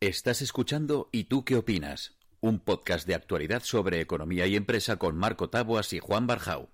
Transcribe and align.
Estás 0.00 0.42
escuchando 0.42 1.08
¿Y 1.10 1.24
tú 1.24 1.44
qué 1.44 1.56
opinas? 1.56 2.12
Un 2.40 2.60
podcast 2.60 3.04
de 3.04 3.16
actualidad 3.16 3.64
sobre 3.64 4.00
economía 4.00 4.46
y 4.46 4.54
empresa 4.54 4.94
con 4.94 5.16
Marco 5.16 5.50
Taboas 5.50 5.92
y 5.92 5.98
Juan 5.98 6.28
Barjau. 6.28 6.68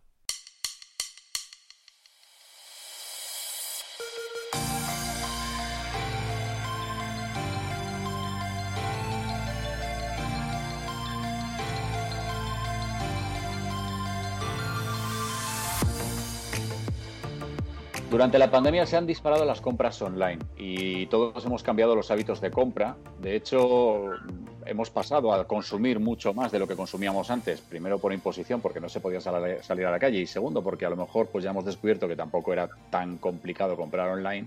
Durante 18.14 18.38
la 18.38 18.48
pandemia 18.48 18.86
se 18.86 18.96
han 18.96 19.08
disparado 19.08 19.44
las 19.44 19.60
compras 19.60 20.00
online 20.00 20.38
y 20.56 21.06
todos 21.06 21.44
hemos 21.44 21.64
cambiado 21.64 21.96
los 21.96 22.12
hábitos 22.12 22.40
de 22.40 22.52
compra. 22.52 22.94
De 23.18 23.34
hecho, 23.34 24.12
hemos 24.64 24.88
pasado 24.88 25.32
a 25.32 25.48
consumir 25.48 25.98
mucho 25.98 26.32
más 26.32 26.52
de 26.52 26.60
lo 26.60 26.68
que 26.68 26.76
consumíamos 26.76 27.28
antes. 27.32 27.60
Primero 27.60 27.98
por 27.98 28.12
imposición, 28.12 28.60
porque 28.60 28.78
no 28.78 28.88
se 28.88 29.00
podía 29.00 29.20
salir 29.20 29.86
a 29.86 29.90
la 29.90 29.98
calle, 29.98 30.20
y 30.20 30.26
segundo 30.28 30.62
porque 30.62 30.86
a 30.86 30.90
lo 30.90 30.94
mejor 30.94 31.26
pues 31.26 31.42
ya 31.42 31.50
hemos 31.50 31.64
descubierto 31.64 32.06
que 32.06 32.14
tampoco 32.14 32.52
era 32.52 32.68
tan 32.88 33.18
complicado 33.18 33.76
comprar 33.76 34.08
online. 34.08 34.46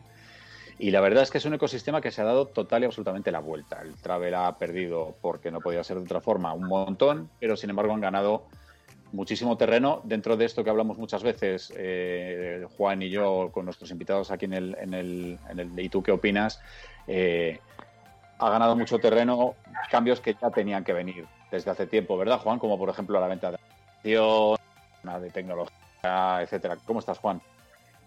Y 0.79 0.91
la 0.91 1.01
verdad 1.01 1.23
es 1.23 1.29
que 1.29 1.39
es 1.39 1.45
un 1.45 1.55
ecosistema 1.55 1.99
que 1.99 2.11
se 2.11 2.21
ha 2.21 2.23
dado 2.23 2.45
total 2.45 2.83
y 2.83 2.85
absolutamente 2.85 3.33
la 3.33 3.39
vuelta. 3.39 3.81
El 3.81 3.95
travel 3.95 4.33
ha 4.35 4.57
perdido, 4.57 5.17
porque 5.19 5.51
no 5.51 5.59
podía 5.59 5.83
ser 5.83 5.97
de 5.97 6.03
otra 6.03 6.21
forma, 6.21 6.53
un 6.53 6.69
montón, 6.69 7.29
pero 7.37 7.57
sin 7.57 7.69
embargo 7.69 7.93
han 7.93 7.99
ganado 7.99 8.45
muchísimo 9.11 9.57
terreno 9.57 10.01
dentro 10.03 10.37
de 10.37 10.45
esto 10.45 10.63
que 10.63 10.69
hablamos 10.69 10.97
muchas 10.97 11.23
veces, 11.23 11.73
eh, 11.75 12.65
Juan 12.77 13.01
y 13.01 13.09
yo, 13.09 13.49
con 13.51 13.65
nuestros 13.65 13.91
invitados 13.91 14.31
aquí 14.31 14.45
en 14.45 14.53
el, 14.53 14.77
en 14.79 14.93
el, 14.93 15.39
en 15.49 15.59
el 15.59 15.79
¿Y 15.79 15.89
tú 15.89 16.03
qué 16.03 16.11
opinas? 16.11 16.61
Eh, 17.07 17.59
ha 18.39 18.49
ganado 18.49 18.75
mucho 18.75 18.99
terreno 18.99 19.55
cambios 19.89 20.19
que 20.19 20.35
ya 20.39 20.49
tenían 20.51 20.83
que 20.83 20.93
venir 20.93 21.25
desde 21.51 21.71
hace 21.71 21.87
tiempo, 21.87 22.17
¿verdad, 22.17 22.39
Juan? 22.39 22.59
Como 22.59 22.77
por 22.77 22.89
ejemplo 22.89 23.19
la 23.19 23.27
venta 23.27 23.51
de 23.51 23.57
acción, 23.97 24.57
de 25.21 25.29
tecnología, 25.31 26.41
etcétera. 26.41 26.77
¿Cómo 26.85 26.99
estás, 26.99 27.17
Juan? 27.19 27.41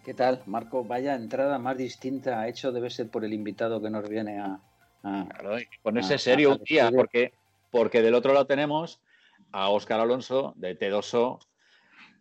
¿Qué 0.05 0.14
tal, 0.14 0.42
Marco? 0.47 0.84
Vaya 0.84 1.14
entrada 1.14 1.58
más 1.58 1.77
distinta. 1.77 2.47
Hecho 2.48 2.72
debe 2.72 2.91
ser 2.91 3.08
por 3.08 3.25
el 3.25 3.32
invitado 3.32 3.80
que 3.80 3.91
nos 3.91 4.08
viene 4.08 4.38
a. 4.38 4.58
ponerse 5.82 6.19
serio 6.19 6.53
un 6.53 6.64
día, 6.64 6.91
porque, 6.91 7.32
porque 7.70 8.03
del 8.03 8.14
otro 8.14 8.32
lado 8.32 8.47
tenemos 8.47 9.00
a 9.53 9.69
Óscar 9.70 10.01
Alonso 10.01 10.53
de 10.56 10.79
T2O, 10.79 11.39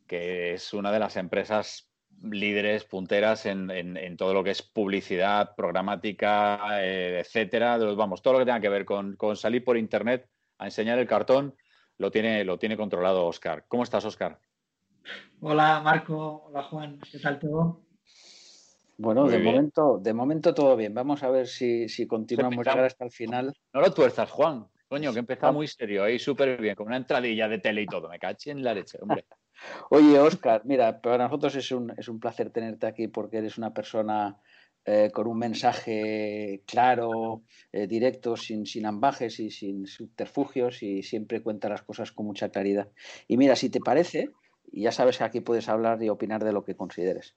que 0.08 0.54
es 0.54 0.74
una 0.74 0.92
de 0.92 1.00
las 1.00 1.16
empresas 1.16 1.90
líderes, 2.22 2.84
punteras 2.84 3.46
en, 3.46 4.18
todo 4.18 4.34
lo 4.34 4.44
que 4.44 4.52
es 4.52 4.62
publicidad, 4.62 5.56
programática, 5.56 6.84
eh, 6.84 7.20
etcétera. 7.20 7.78
Vamos, 7.78 8.22
todo 8.22 8.34
lo 8.34 8.40
que 8.40 8.46
tenga 8.46 8.60
que 8.60 8.70
ver 8.70 8.86
con, 8.86 9.18
salir 9.36 9.64
por 9.64 9.78
internet 9.78 10.28
a 10.58 10.66
enseñar 10.66 11.00
el 11.00 11.08
cartón, 11.08 11.56
lo 11.98 12.12
tiene, 12.12 12.44
lo 12.44 12.60
tiene 12.60 12.76
controlado 12.76 13.26
Óscar. 13.26 13.66
¿Cómo 13.68 13.84
estás, 13.84 14.06
Óscar? 14.06 14.40
Hola, 15.42 15.82
Marco. 15.82 16.44
Hola, 16.48 16.64
Juan. 16.64 17.00
¿Qué 17.12 17.20
tal 17.20 17.40
todo? 17.40 17.82
Bueno, 18.98 19.28
de 19.28 19.40
momento, 19.40 19.98
de 19.98 20.14
momento 20.14 20.54
todo 20.54 20.76
bien. 20.76 20.94
Vamos 20.94 21.24
a 21.24 21.30
ver 21.30 21.48
si, 21.48 21.88
continuamos 22.06 22.66
llegar 22.66 22.84
hasta 22.84 23.06
el 23.06 23.12
final. 23.12 23.54
No 23.74 23.80
lo 23.80 23.94
tuerzas, 23.94 24.30
Juan. 24.30 24.68
Coño, 24.90 25.14
que 25.14 25.20
empezado 25.20 25.54
muy 25.54 25.68
serio, 25.68 26.04
ahí 26.04 26.18
súper 26.18 26.60
bien, 26.60 26.76
con 26.76 26.88
una 26.88 26.98
entradilla 26.98 27.48
de 27.48 27.60
tele 27.60 27.84
y 27.84 27.86
todo. 27.86 28.10
Me 28.10 28.18
caché 28.18 28.50
en 28.50 28.64
la 28.64 28.74
leche, 28.74 28.98
hombre. 29.00 29.24
Oye, 29.92 30.20
Oscar, 30.20 30.64
mira, 30.66 31.00
para 31.00 31.26
nosotros 31.26 31.56
es 31.56 31.72
un, 31.72 31.94
es 31.96 32.08
un 32.08 32.20
placer 32.20 32.50
tenerte 32.50 32.88
aquí 32.88 33.08
porque 33.08 33.38
eres 33.38 33.60
una 33.60 33.72
persona 33.72 34.38
eh, 34.86 35.12
con 35.14 35.28
un 35.28 35.38
mensaje 35.38 36.64
claro, 36.66 37.44
eh, 37.72 37.86
directo, 37.86 38.36
sin, 38.36 38.66
sin 38.66 38.88
ambajes 38.88 39.40
y 39.40 39.52
sin 39.52 39.86
subterfugios 39.86 40.82
y 40.82 41.04
siempre 41.04 41.44
cuenta 41.44 41.70
las 41.70 41.84
cosas 41.84 42.12
con 42.12 42.26
mucha 42.26 42.50
claridad. 42.50 42.88
Y 43.28 43.38
mira, 43.38 43.56
si 43.56 43.70
te 43.70 43.82
parece, 43.82 44.32
y 44.72 44.84
ya 44.84 44.92
sabes 44.92 45.18
que 45.18 45.24
aquí 45.24 45.40
puedes 45.40 45.70
hablar 45.70 46.02
y 46.02 46.10
opinar 46.10 46.44
de 46.44 46.52
lo 46.52 46.64
que 46.64 46.76
consideres. 46.76 47.36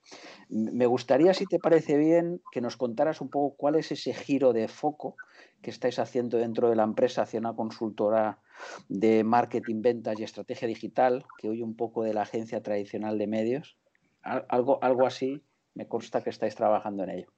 Me 0.48 0.86
gustaría, 0.86 1.34
si 1.34 1.46
te 1.46 1.58
parece 1.58 1.96
bien, 1.96 2.40
que 2.52 2.60
nos 2.60 2.76
contaras 2.76 3.20
un 3.20 3.30
poco 3.30 3.56
cuál 3.56 3.76
es 3.76 3.92
ese 3.92 4.12
giro 4.12 4.52
de 4.52 4.68
foco 4.68 5.16
que 5.62 5.70
estáis 5.70 5.98
haciendo 5.98 6.38
dentro 6.38 6.68
de 6.68 6.76
la 6.76 6.84
empresa 6.84 7.22
hacia 7.22 7.40
una 7.40 7.54
consultora 7.54 8.40
de 8.88 9.24
marketing, 9.24 9.82
ventas 9.82 10.18
y 10.18 10.24
estrategia 10.24 10.68
digital, 10.68 11.24
que 11.38 11.48
huye 11.48 11.62
un 11.62 11.76
poco 11.76 12.02
de 12.02 12.14
la 12.14 12.22
agencia 12.22 12.62
tradicional 12.62 13.18
de 13.18 13.26
medios. 13.26 13.76
Algo, 14.22 14.78
algo 14.82 15.06
así, 15.06 15.42
me 15.74 15.88
consta 15.88 16.22
que 16.22 16.30
estáis 16.30 16.54
trabajando 16.54 17.04
en 17.04 17.10
ello. 17.10 17.32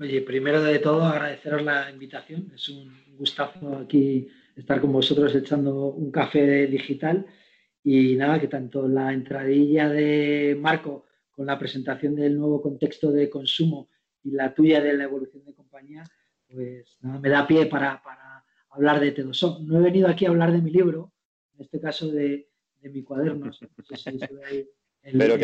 Oye, 0.00 0.22
primero 0.22 0.62
de 0.62 0.78
todo 0.78 1.04
agradeceros 1.04 1.62
la 1.62 1.90
invitación. 1.90 2.50
Es 2.54 2.68
un 2.68 2.90
gustazo 3.18 3.76
aquí 3.76 4.28
estar 4.56 4.80
con 4.80 4.92
vosotros 4.92 5.34
echando 5.34 5.88
un 5.88 6.10
café 6.10 6.66
digital. 6.66 7.26
Y 7.82 8.14
nada, 8.16 8.40
que 8.40 8.48
tanto 8.48 8.86
la 8.86 9.12
entradilla 9.12 9.88
de 9.88 10.56
Marco 10.60 11.06
con 11.30 11.46
la 11.46 11.58
presentación 11.58 12.14
del 12.14 12.38
nuevo 12.38 12.60
contexto 12.60 13.10
de 13.10 13.30
consumo 13.30 13.88
y 14.22 14.32
la 14.32 14.52
tuya 14.52 14.82
de 14.82 14.92
la 14.92 15.04
evolución 15.04 15.44
de 15.44 15.54
compañía 15.54 16.04
pues 16.52 16.96
nada, 17.00 17.18
me 17.20 17.28
da 17.28 17.46
pie 17.46 17.66
para, 17.66 18.02
hablar 18.70 19.00
de 19.00 19.12
Tedoso. 19.12 19.60
No 19.62 19.78
he 19.78 19.82
venido 19.82 20.08
aquí 20.08 20.26
a 20.26 20.30
hablar 20.30 20.52
de 20.52 20.60
mi 20.60 20.70
libro, 20.70 21.12
en 21.54 21.62
este 21.62 21.80
caso 21.80 22.10
de, 22.10 22.48
mi 22.82 23.02
cuaderno. 23.02 23.50
Pero 25.02 25.38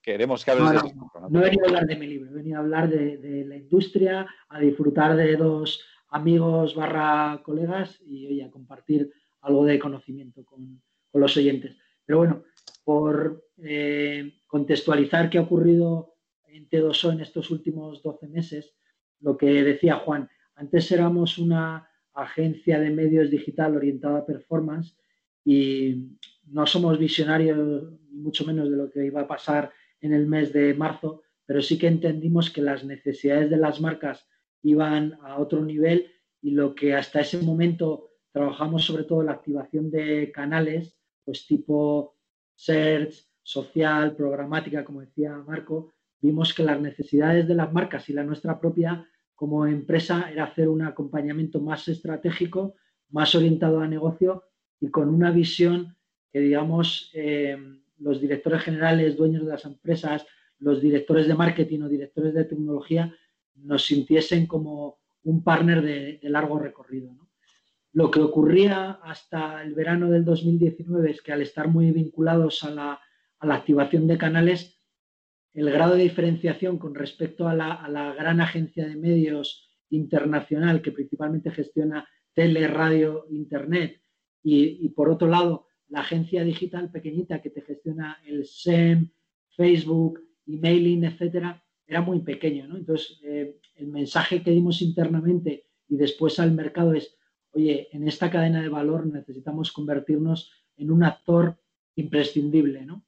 queremos, 0.00 0.44
que 0.44 0.50
hables 0.50 0.82
de 0.82 0.88
libro. 0.88 1.10
No, 1.30 1.40
he 1.40 1.44
venido 1.44 1.64
a 1.64 1.68
hablar 1.68 1.86
de 1.86 1.96
mi 1.96 2.06
libro, 2.06 2.30
he 2.30 2.34
venido 2.34 2.56
a 2.56 2.60
hablar 2.60 2.88
de, 2.88 3.44
la 3.46 3.56
industria, 3.56 4.26
a 4.48 4.60
disfrutar 4.60 5.16
de 5.16 5.36
dos 5.36 5.84
amigos 6.08 6.74
barra 6.74 7.40
colegas 7.44 8.00
y 8.00 8.40
a 8.40 8.50
compartir 8.50 9.12
algo 9.40 9.64
de 9.64 9.78
conocimiento 9.78 10.44
con, 10.44 10.82
los 11.20 11.36
oyentes. 11.36 11.76
Pero 12.04 12.18
bueno, 12.18 12.44
por 12.84 13.44
eh, 13.58 14.34
contextualizar 14.46 15.30
qué 15.30 15.38
ha 15.38 15.42
ocurrido 15.42 16.14
en 16.46 16.68
T2O 16.68 17.12
en 17.12 17.20
estos 17.20 17.50
últimos 17.50 18.02
12 18.02 18.28
meses, 18.28 18.74
lo 19.20 19.36
que 19.36 19.62
decía 19.62 19.96
Juan, 19.96 20.28
antes 20.54 20.90
éramos 20.92 21.38
una 21.38 21.88
agencia 22.14 22.78
de 22.78 22.90
medios 22.90 23.30
digital 23.30 23.76
orientada 23.76 24.18
a 24.18 24.26
performance 24.26 24.96
y 25.44 26.18
no 26.46 26.66
somos 26.66 26.98
visionarios 26.98 27.92
mucho 28.10 28.44
menos 28.44 28.70
de 28.70 28.76
lo 28.76 28.90
que 28.90 29.06
iba 29.06 29.22
a 29.22 29.28
pasar 29.28 29.72
en 30.00 30.12
el 30.12 30.26
mes 30.26 30.52
de 30.52 30.74
marzo, 30.74 31.22
pero 31.46 31.62
sí 31.62 31.78
que 31.78 31.86
entendimos 31.86 32.50
que 32.50 32.62
las 32.62 32.84
necesidades 32.84 33.50
de 33.50 33.56
las 33.56 33.80
marcas 33.80 34.28
iban 34.62 35.18
a 35.22 35.38
otro 35.38 35.64
nivel 35.64 36.12
y 36.40 36.50
lo 36.50 36.74
que 36.74 36.94
hasta 36.94 37.20
ese 37.20 37.38
momento 37.38 38.10
trabajamos 38.32 38.84
sobre 38.84 39.04
todo 39.04 39.22
la 39.22 39.32
activación 39.32 39.90
de 39.90 40.32
canales, 40.32 40.96
pues 41.24 41.46
tipo 41.46 42.16
search, 42.54 43.26
social, 43.42 44.14
programática, 44.14 44.84
como 44.84 45.00
decía 45.00 45.36
Marco, 45.36 45.92
vimos 46.20 46.54
que 46.54 46.62
las 46.62 46.80
necesidades 46.80 47.48
de 47.48 47.54
las 47.54 47.72
marcas 47.72 48.08
y 48.08 48.12
la 48.12 48.24
nuestra 48.24 48.60
propia 48.60 49.08
como 49.34 49.66
empresa 49.66 50.30
era 50.30 50.44
hacer 50.44 50.68
un 50.68 50.82
acompañamiento 50.82 51.60
más 51.60 51.88
estratégico, 51.88 52.76
más 53.10 53.34
orientado 53.34 53.80
a 53.80 53.88
negocio 53.88 54.44
y 54.80 54.88
con 54.88 55.08
una 55.08 55.30
visión 55.30 55.96
que, 56.32 56.40
digamos, 56.40 57.10
eh, 57.14 57.56
los 57.98 58.20
directores 58.20 58.62
generales, 58.62 59.16
dueños 59.16 59.44
de 59.44 59.52
las 59.52 59.64
empresas, 59.64 60.26
los 60.58 60.80
directores 60.80 61.26
de 61.26 61.34
marketing 61.34 61.82
o 61.82 61.88
directores 61.88 62.34
de 62.34 62.44
tecnología 62.44 63.14
nos 63.56 63.84
sintiesen 63.84 64.46
como 64.46 64.98
un 65.24 65.42
partner 65.42 65.82
de, 65.82 66.20
largo 66.22 66.58
recorrido. 66.58 67.10
Lo 67.92 68.10
que 68.10 68.20
ocurría 68.20 68.92
hasta 69.02 69.62
el 69.62 69.74
verano 69.74 70.10
del 70.10 70.24
2019 70.24 71.10
es 71.10 71.22
que 71.22 71.32
al 71.32 71.42
estar 71.42 71.68
muy 71.68 71.90
vinculados 71.90 72.64
a 72.64 72.70
la, 72.70 73.00
a 73.38 73.46
la 73.46 73.54
activación 73.54 74.06
de 74.06 74.18
canales, 74.18 74.82
el 75.54 75.70
grado 75.70 75.96
de 75.96 76.04
diferenciación 76.04 76.78
con 76.78 76.94
respecto 76.94 77.48
a 77.48 77.54
la, 77.54 78.14
gran 78.16 78.40
agencia 78.40 78.86
de 78.86 78.96
medios 78.96 79.68
internacional 79.90 80.80
que 80.80 80.92
principalmente 80.92 81.50
gestiona 81.50 82.08
tele, 82.32 82.66
radio, 82.66 83.26
internet 83.30 84.00
y, 84.42 84.88
por 84.90 85.10
otro 85.10 85.28
lado 85.28 85.66
la 85.88 86.00
agencia 86.00 86.42
digital 86.42 86.90
pequeñita 86.90 87.42
que 87.42 87.50
te 87.50 87.60
gestiona 87.60 88.18
el 88.24 88.46
SEM, 88.46 89.10
Facebook, 89.50 90.20
emailing, 90.46 91.04
etcétera, 91.04 91.62
era 91.86 92.00
muy 92.00 92.20
pequeño. 92.20 92.74
Entonces, 92.74 93.20
eh, 93.22 93.58
el 93.74 93.88
mensaje 93.88 94.42
que 94.42 94.52
dimos 94.52 94.80
internamente 94.80 95.66
y 95.86 95.96
después 95.96 96.38
al 96.38 96.52
mercado 96.52 96.94
es, 96.94 97.14
oye, 97.52 97.88
en 97.92 98.08
esta 98.08 98.30
cadena 98.30 98.62
de 98.62 98.68
valor 98.68 99.06
necesitamos 99.06 99.72
convertirnos 99.72 100.52
en 100.76 100.90
un 100.90 101.04
actor 101.04 101.58
imprescindible, 101.94 102.84
¿no? 102.84 103.04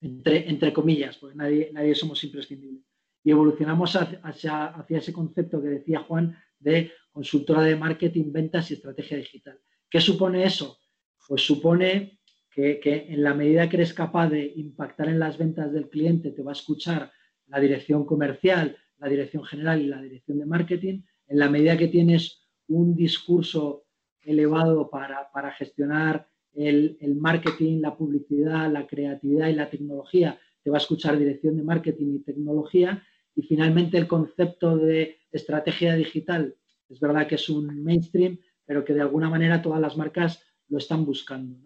entre, 0.00 0.72
comillas, 0.72 1.16
porque 1.16 1.36
nadie, 1.36 1.70
nadie 1.72 1.94
somos 1.94 2.22
imprescindibles. 2.24 2.84
Y 3.24 3.30
evolucionamos 3.30 3.96
hacia, 3.96 4.86
ese 4.88 5.12
concepto 5.12 5.60
que 5.60 5.68
decía 5.68 6.00
Juan 6.00 6.36
de 6.58 6.92
consultora 7.10 7.62
de 7.62 7.76
marketing, 7.76 8.32
ventas 8.32 8.70
y 8.70 8.74
estrategia 8.74 9.16
digital. 9.16 9.58
¿Qué 9.90 10.00
supone 10.00 10.44
eso? 10.44 10.78
Pues 11.26 11.44
supone 11.44 12.20
que, 12.50 12.78
que, 12.78 13.06
en 13.08 13.22
la 13.22 13.34
medida 13.34 13.68
que 13.68 13.76
eres 13.76 13.92
capaz 13.92 14.28
de 14.28 14.52
impactar 14.56 15.08
en 15.08 15.18
las 15.18 15.38
ventas 15.38 15.72
del 15.72 15.88
cliente, 15.88 16.30
te 16.30 16.42
va 16.42 16.52
a 16.52 16.60
escuchar 16.60 17.10
la 17.46 17.58
dirección 17.58 18.04
comercial, 18.06 18.76
la 18.98 19.08
dirección 19.08 19.44
general 19.44 19.82
y 19.82 19.86
la 19.86 20.00
dirección 20.00 20.38
de 20.38 20.46
marketing. 20.46 21.02
En 21.26 21.38
la 21.38 21.50
medida 21.50 21.76
que 21.76 21.88
tienes 21.88 22.45
un 22.68 22.94
discurso 22.94 23.84
elevado 24.22 24.90
para, 24.90 25.52
gestionar 25.52 26.28
el, 26.52 27.16
marketing, 27.18 27.80
la 27.80 27.96
publicidad, 27.96 28.70
la 28.72 28.86
creatividad 28.86 29.48
y 29.48 29.54
la 29.54 29.70
tecnología. 29.70 30.38
Te 30.62 30.70
va 30.70 30.78
a 30.78 30.80
escuchar 30.80 31.18
dirección 31.18 31.56
de 31.56 31.62
marketing 31.62 32.16
y 32.16 32.24
tecnología. 32.24 33.02
Y 33.34 33.42
finalmente 33.42 33.98
el 33.98 34.08
concepto 34.08 34.76
de 34.76 35.18
estrategia 35.30 35.94
digital, 35.94 36.56
es 36.88 36.98
verdad 37.00 37.26
que 37.26 37.34
es 37.36 37.48
un 37.48 37.82
mainstream, 37.84 38.38
pero 38.64 38.84
que 38.84 38.94
de 38.94 39.02
alguna 39.02 39.30
manera 39.30 39.62
todas 39.62 39.80
las 39.80 39.96
marcas 39.96 40.42
lo 40.68 40.78
están 40.78 41.04
buscando. 41.04 41.56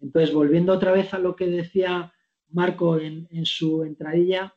Entonces, 0.00 0.32
volviendo 0.32 0.72
otra 0.72 0.92
vez 0.92 1.12
a 1.14 1.18
lo 1.18 1.34
que 1.36 1.46
decía 1.46 2.12
Marco 2.50 2.98
en, 2.98 3.26
su 3.44 3.82
entradilla, 3.82 4.54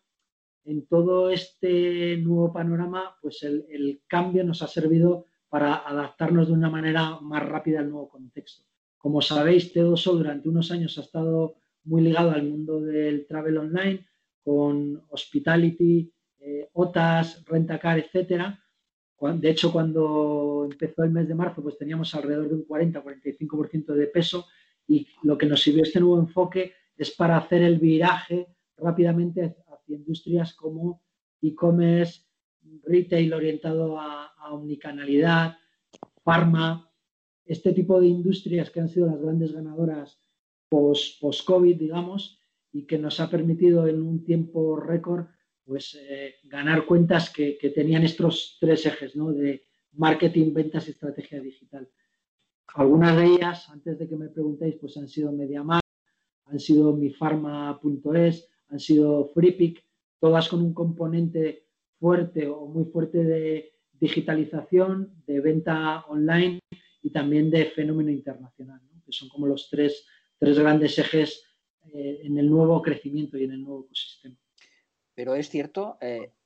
en 0.66 0.86
todo 0.86 1.30
este 1.30 2.18
nuevo 2.18 2.54
panorama, 2.54 3.18
pues 3.22 3.44
el, 3.44 4.02
cambio 4.08 4.44
nos 4.44 4.62
ha 4.62 4.68
servido 4.68 5.26
para 5.50 5.76
adaptarnos 5.76 6.48
de 6.48 6.54
una 6.54 6.70
manera 6.70 7.20
más 7.22 7.48
rápida 7.48 7.80
al 7.80 7.90
nuevo 7.90 8.10
contexto. 8.10 8.64
Como 8.98 9.22
sabéis, 9.22 9.74
Teodoso 9.74 10.16
durante 10.16 10.50
unos 10.50 10.72
años 10.72 10.98
ha 10.98 11.02
estado 11.02 11.56
muy 11.84 12.02
ligado 12.02 12.32
al 12.32 12.44
mundo 12.44 12.80
del 12.82 13.26
travel 13.28 13.58
online, 13.58 14.06
con 14.44 15.04
hospitality, 15.10 16.12
eh, 16.40 16.70
OTAS, 16.74 17.44
Rentacar, 17.46 18.00
etcétera. 18.00 18.64
De 19.22 19.50
hecho, 19.50 19.74
cuando 19.74 20.68
empezó 20.72 21.04
el 21.04 21.12
mes 21.12 21.28
de 21.28 21.36
marzo, 21.36 21.62
pues 21.62 21.78
teníamos 21.78 22.16
alrededor 22.16 22.48
de 22.48 22.56
un 22.56 22.66
40-45% 22.66 23.94
de 23.94 24.08
peso 24.08 24.48
y 24.88 25.08
lo 25.24 25.38
que 25.38 25.46
nos 25.46 25.62
sirvió 25.62 25.84
este 25.84 26.00
nuevo 26.00 26.20
enfoque 26.20 26.74
es 26.96 27.12
para 27.12 27.38
hacer 27.38 27.62
el 27.64 27.80
viraje 27.80 28.48
rápidamente 28.78 29.58
hacia 29.68 29.96
industrias 29.96 30.54
como 30.54 31.02
e-commerce, 31.42 32.22
retail 32.84 33.34
orientado 33.34 34.00
a, 34.00 34.34
omnicanalidad, 34.52 35.58
pharma, 36.24 36.90
este 37.46 37.72
tipo 37.72 38.00
de 38.00 38.08
industrias 38.08 38.72
que 38.72 38.80
han 38.80 38.90
sido 38.90 39.08
las 39.08 39.22
grandes 39.22 39.54
ganadoras 39.54 40.20
post-COVID, 40.70 41.78
digamos, 41.78 42.40
y 42.72 42.86
que 42.86 42.98
nos 42.98 43.20
ha 43.20 43.30
permitido 43.30 43.88
en 43.88 44.02
un 44.02 44.24
tiempo 44.24 44.80
récord 44.80 45.28
pues, 45.66 45.96
eh, 46.02 46.36
ganar 46.46 46.86
cuentas 46.86 47.32
que, 47.32 47.58
tenían 47.76 48.04
estos 48.04 48.58
tres 48.60 48.86
ejes 48.86 49.16
¿no? 49.16 49.32
de 49.32 49.64
marketing, 49.94 50.54
ventas 50.54 50.88
y 50.88 50.92
estrategia 50.92 51.40
digital. 51.40 51.88
Algunas 52.76 53.16
de 53.16 53.26
ellas, 53.26 53.70
antes 53.70 53.98
de 53.98 54.08
que 54.08 54.16
me 54.16 54.30
preguntéis, 54.30 54.76
pues 54.76 54.98
han 54.98 55.08
sido 55.08 55.32
MediaMarkt, 55.32 55.86
han 56.46 56.60
sido 56.60 56.96
mifarma.es, 56.96 58.50
han 58.70 58.80
sido 58.80 59.26
FreePick, 59.34 59.84
todas 60.20 60.50
con 60.50 60.62
un 60.62 60.74
componente 60.74 61.69
fuerte 62.00 62.48
o 62.48 62.66
muy 62.66 62.86
fuerte 62.86 63.24
de 63.24 63.74
digitalización, 64.00 65.24
de 65.28 65.42
venta 65.42 66.06
online 66.08 66.60
y 67.02 67.12
también 67.12 67.52
de 67.52 67.66
fenómeno 67.66 68.12
internacional, 68.12 68.82
que 69.06 69.12
son 69.12 69.30
como 69.30 69.48
los 69.48 69.70
tres, 69.70 70.06
tres 70.38 70.58
grandes 70.58 70.98
ejes 70.98 71.44
eh, 71.94 72.22
en 72.24 72.38
el 72.38 72.50
nuevo 72.50 72.82
crecimiento 72.82 73.38
y 73.38 73.44
en 73.44 73.52
el 73.52 73.64
nuevo 73.64 73.86
ecosistema. 73.86 74.38
Pero 75.20 75.36
es 75.36 75.50
cierto, 75.50 75.98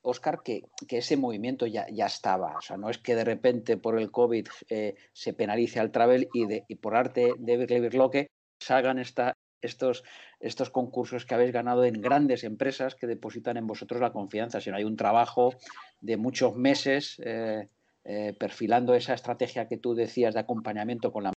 Oscar, 0.02 0.40
eh, 0.46 0.62
que, 0.88 0.98
ese 0.98 1.16
movimiento 1.16 1.64
ya, 1.64 1.86
ya, 1.92 2.06
estaba. 2.06 2.58
O 2.58 2.60
sea, 2.60 2.76
no 2.76 2.90
es 2.90 2.98
que 2.98 3.14
de 3.14 3.22
repente 3.22 3.76
por 3.76 3.96
el 4.00 4.10
COVID 4.10 4.48
eh, 4.68 4.96
se 5.12 5.32
penalice 5.32 5.78
al 5.78 5.92
travel 5.92 6.28
y, 6.32 6.46
de, 6.46 6.64
y 6.66 6.74
por 6.74 6.96
arte 6.96 7.34
de 7.38 8.10
que 8.10 8.26
salgan 8.58 8.98
esta, 8.98 9.32
estos, 9.64 10.04
estos 10.40 10.70
concursos 10.70 11.24
que 11.24 11.34
habéis 11.34 11.52
ganado 11.52 11.84
en 11.84 12.00
grandes 12.00 12.44
empresas 12.44 12.94
que 12.94 13.06
depositan 13.06 13.56
en 13.56 13.66
vosotros 13.66 14.00
la 14.00 14.12
confianza, 14.12 14.60
sino 14.60 14.76
hay 14.76 14.84
un 14.84 14.96
trabajo 14.96 15.54
de 16.00 16.16
muchos 16.16 16.56
meses 16.56 17.20
eh, 17.24 18.34
perfilando 18.38 18.94
esa 18.94 19.14
estrategia 19.14 19.66
que 19.66 19.78
tú 19.78 19.94
decías 19.94 20.34
de 20.34 20.40
acompañamiento 20.40 21.10
con 21.10 21.24
la. 21.24 21.32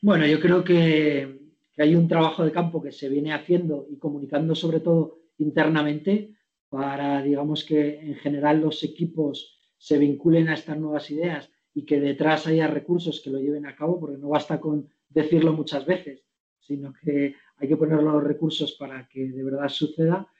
Bueno, 0.00 0.24
yo 0.26 0.38
creo 0.38 0.62
que 0.62 1.40
hay 1.76 1.94
un 1.96 2.06
trabajo 2.06 2.44
de 2.44 2.52
campo 2.52 2.80
que 2.80 2.92
se 2.92 3.08
viene 3.08 3.32
haciendo 3.32 3.86
y 3.90 3.98
comunicando 3.98 4.54
sobre 4.54 4.78
todo 4.78 5.18
internamente 5.38 6.34
para, 6.68 7.22
digamos, 7.22 7.64
que 7.64 7.98
en 8.00 8.14
general 8.16 8.60
los 8.60 8.84
equipos 8.84 9.58
se 9.76 9.98
vinculen 9.98 10.48
a 10.48 10.54
estas 10.54 10.78
nuevas 10.78 11.10
ideas 11.10 11.50
y 11.74 11.84
que 11.84 12.00
detrás 12.00 12.46
haya 12.46 12.66
recursos 12.66 13.20
que 13.20 13.30
lo 13.30 13.38
lleven 13.38 13.66
a 13.66 13.74
cabo, 13.74 13.98
porque 13.98 14.18
no 14.18 14.28
basta 14.28 14.60
con 14.60 14.88
decirlo 15.08 15.52
muchas 15.52 15.86
veces, 15.86 16.24
sino 16.68 16.92
que 16.92 17.34
hay 17.56 17.68
que 17.68 17.76
poner 17.76 18.02
los 18.02 18.22
recursos 18.22 18.72
para 18.72 19.08
que 19.08 19.28
de 19.28 19.42
verdad 19.42 19.68
suceda, 19.68 20.30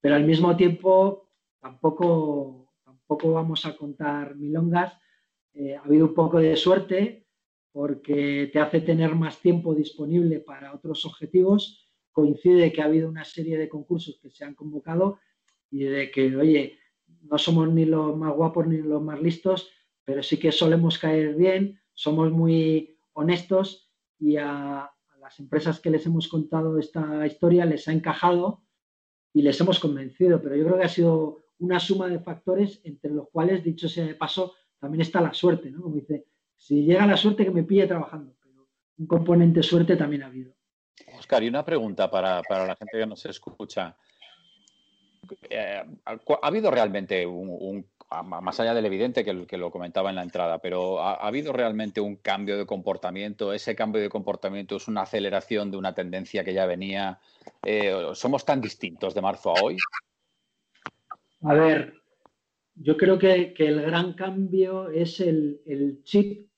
pero 0.00 0.16
al 0.16 0.24
mismo 0.24 0.56
tiempo 0.56 1.30
tampoco, 1.60 2.72
tampoco 2.84 3.32
vamos 3.32 3.64
a 3.64 3.76
contar 3.76 4.34
milongas. 4.34 4.92
Eh, 5.54 5.76
ha 5.76 5.82
habido 5.82 6.06
un 6.06 6.14
poco 6.14 6.38
de 6.38 6.56
suerte 6.56 7.26
porque 7.72 8.50
te 8.52 8.58
hace 8.58 8.80
tener 8.80 9.14
más 9.14 9.38
tiempo 9.40 9.74
disponible 9.74 10.40
para 10.40 10.74
otros 10.74 11.06
objetivos 11.06 11.86
coincide 12.12 12.72
que 12.72 12.82
ha 12.82 12.86
habido 12.86 13.08
una 13.08 13.24
serie 13.24 13.56
de 13.56 13.68
concursos 13.68 14.18
que 14.20 14.30
se 14.30 14.44
han 14.44 14.54
convocado 14.54 15.20
y 15.70 15.84
de 15.84 16.10
que, 16.10 16.36
oye, 16.36 16.78
no 17.22 17.38
somos 17.38 17.72
ni 17.72 17.84
los 17.84 18.16
más 18.16 18.34
guapos 18.34 18.66
ni 18.66 18.78
los 18.78 19.02
más 19.02 19.20
listos, 19.22 19.70
pero 20.04 20.22
sí 20.22 20.36
que 20.38 20.52
solemos 20.52 20.98
caer 20.98 21.34
bien, 21.34 21.80
somos 21.94 22.30
muy 22.32 22.98
honestos 23.12 23.90
y 24.18 24.36
a, 24.36 24.90
las 25.30 25.38
empresas 25.38 25.78
que 25.78 25.90
les 25.90 26.04
hemos 26.06 26.26
contado 26.26 26.76
esta 26.76 27.24
historia 27.24 27.64
les 27.64 27.86
ha 27.86 27.92
encajado 27.92 28.64
y 29.32 29.42
les 29.42 29.60
hemos 29.60 29.78
convencido, 29.78 30.42
pero 30.42 30.56
yo 30.56 30.64
creo 30.64 30.76
que 30.76 30.84
ha 30.84 30.88
sido 30.88 31.44
una 31.60 31.78
suma 31.78 32.08
de 32.08 32.18
factores 32.18 32.80
entre 32.82 33.12
los 33.12 33.28
cuales, 33.30 33.62
dicho 33.62 33.88
sea 33.88 34.06
de 34.06 34.16
paso, 34.16 34.56
también 34.80 35.02
está 35.02 35.20
la 35.20 35.32
suerte, 35.32 35.70
¿no? 35.70 35.82
Como 35.82 35.94
dice, 35.94 36.26
si 36.56 36.82
llega 36.82 37.06
la 37.06 37.16
suerte 37.16 37.44
que 37.44 37.52
me 37.52 37.62
pille 37.62 37.86
trabajando, 37.86 38.34
pero 38.42 38.66
un 38.98 39.06
componente 39.06 39.62
suerte 39.62 39.94
también 39.94 40.24
ha 40.24 40.26
habido. 40.26 40.52
Oscar, 41.16 41.44
y 41.44 41.48
una 41.48 41.64
pregunta 41.64 42.10
para, 42.10 42.42
la 42.48 42.74
gente 42.74 42.98
que 42.98 43.06
nos 43.06 43.24
escucha. 43.24 43.96
Eh, 45.48 45.84
¿Ha 46.06 46.18
habido 46.42 46.72
realmente 46.72 47.24
un, 47.24 47.86
más 48.24 48.58
allá 48.58 48.74
del 48.74 48.86
evidente 48.86 49.24
que, 49.24 49.46
que, 49.46 49.56
lo 49.56 49.70
comentaba 49.70 50.10
en 50.10 50.16
la 50.16 50.22
entrada, 50.22 50.58
pero 50.58 51.00
¿ha, 51.00 51.14
habido 51.14 51.52
realmente 51.52 52.00
un 52.00 52.16
cambio 52.16 52.58
de 52.58 52.66
comportamiento? 52.66 53.52
¿Ese 53.52 53.76
cambio 53.76 54.02
de 54.02 54.08
comportamiento 54.08 54.76
es 54.76 54.88
una 54.88 55.02
aceleración 55.02 55.70
de 55.70 55.76
una 55.76 55.94
tendencia 55.94 56.42
que 56.42 56.52
ya 56.52 56.66
venía? 56.66 57.20
Eh, 57.64 58.10
¿Somos 58.14 58.44
tan 58.44 58.60
distintos 58.60 59.14
de 59.14 59.20
marzo 59.20 59.50
a 59.50 59.62
hoy? 59.62 59.76
A 61.42 61.54
ver, 61.54 61.94
yo 62.74 62.96
creo 62.96 63.18
que, 63.18 63.54
el 63.56 63.82
gran 63.82 64.14
cambio 64.14 64.90
es 64.90 65.20
el, 65.20 65.62
el 65.64 66.02
chip 66.02 66.50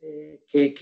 eh, 0.00 0.44
que, 0.46 0.74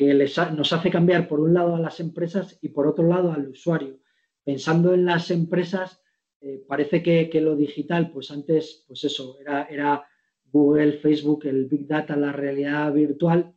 nos 0.52 0.72
hace 0.72 0.90
cambiar 0.90 1.28
por 1.28 1.40
un 1.40 1.54
lado 1.54 1.76
a 1.76 1.80
las 1.80 2.00
empresas 2.00 2.58
y 2.60 2.70
por 2.70 2.86
otro 2.86 3.06
lado 3.06 3.32
al 3.32 3.48
usuario. 3.48 3.98
Pensando 4.44 4.92
en 4.92 5.04
las 5.04 5.30
empresas, 5.30 6.02
eh, 6.40 6.64
parece 6.66 7.02
que, 7.02 7.40
lo 7.40 7.56
digital, 7.56 8.10
pues 8.10 8.30
antes, 8.30 8.84
pues 8.86 9.04
eso, 9.04 9.38
era, 9.40 9.64
era 9.64 10.06
Google, 10.52 10.94
Facebook, 10.94 11.46
el 11.46 11.66
Big 11.66 11.86
Data, 11.86 12.16
la 12.16 12.32
realidad 12.32 12.92
virtual, 12.92 13.54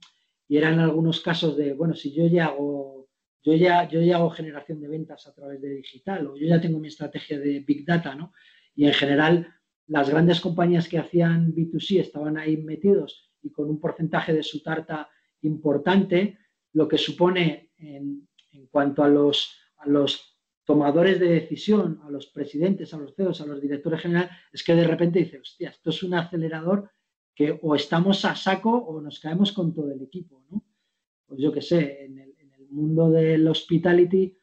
y 0.48 0.58
eran 0.58 0.80
algunos 0.80 1.22
casos 1.22 1.56
de, 1.58 1.74
bueno, 1.74 1.94
si 1.94 2.14
yo 2.14 2.28
ya 2.28 2.48
hago, 2.48 3.08
yo 3.44 3.54
ya, 3.54 3.88
yo 3.88 4.02
ya 4.02 4.18
hago 4.18 4.30
generación 4.30 4.82
de 4.82 4.88
ventas 4.88 5.28
a 5.28 5.34
través 5.34 5.62
de 5.62 5.70
digital, 5.76 6.28
o 6.28 6.36
yo 6.36 6.48
ya 6.48 6.60
tengo 6.60 6.80
mi 6.80 6.88
estrategia 6.88 7.40
de 7.40 7.60
Big 7.60 7.86
Data, 7.86 8.16
¿no? 8.16 8.34
Y 8.76 8.86
en 8.86 8.94
general, 8.94 9.48
las 9.88 10.10
grandes 10.10 10.40
compañías 10.40 10.88
que 10.88 11.00
hacían 11.00 11.54
B2C 11.54 12.00
estaban 12.00 12.38
ahí 12.38 12.58
metidos 12.58 13.32
y 13.42 13.52
con 13.52 13.70
un 13.70 13.80
porcentaje 13.80 14.34
de 14.34 14.44
su 14.44 14.62
tarta 14.62 15.10
importante, 15.42 16.38
lo 16.74 16.88
que 16.88 16.98
supone 16.98 17.72
en, 17.78 18.28
cuanto 18.72 19.04
a 19.04 19.08
los, 19.08 19.56
a 19.78 19.88
los 19.88 20.39
tomadores 20.70 21.20
de 21.20 21.30
decisión, 21.30 22.00
a 22.06 22.12
los 22.12 22.28
presidentes, 22.28 22.94
a 22.94 22.98
los 23.00 23.16
CEOs, 23.16 23.42
a 23.42 23.48
los 23.48 23.60
directores 23.60 24.02
generales, 24.02 24.30
es 24.54 24.64
que 24.64 24.76
de 24.76 24.86
repente 24.86 25.18
dice, 25.18 25.40
hostia, 25.40 25.72
esto 25.72 25.90
es 25.90 26.04
un 26.04 26.14
acelerador 26.14 26.92
que 27.34 27.58
o 27.64 27.74
estamos 27.74 28.24
a 28.24 28.36
saco 28.36 28.70
o 28.78 29.02
nos 29.02 29.20
caemos 29.20 29.52
con 29.52 29.74
todo 29.74 29.92
el 29.92 30.04
equipo, 30.04 30.44
¿no? 30.52 30.64
Pues 31.26 31.42
yo 31.42 31.52
qué 31.52 31.64
sé, 31.64 32.06
en 32.06 32.20
el, 32.20 32.30
mundo 32.70 33.10
del 33.10 33.48
hospitality, 33.48 34.38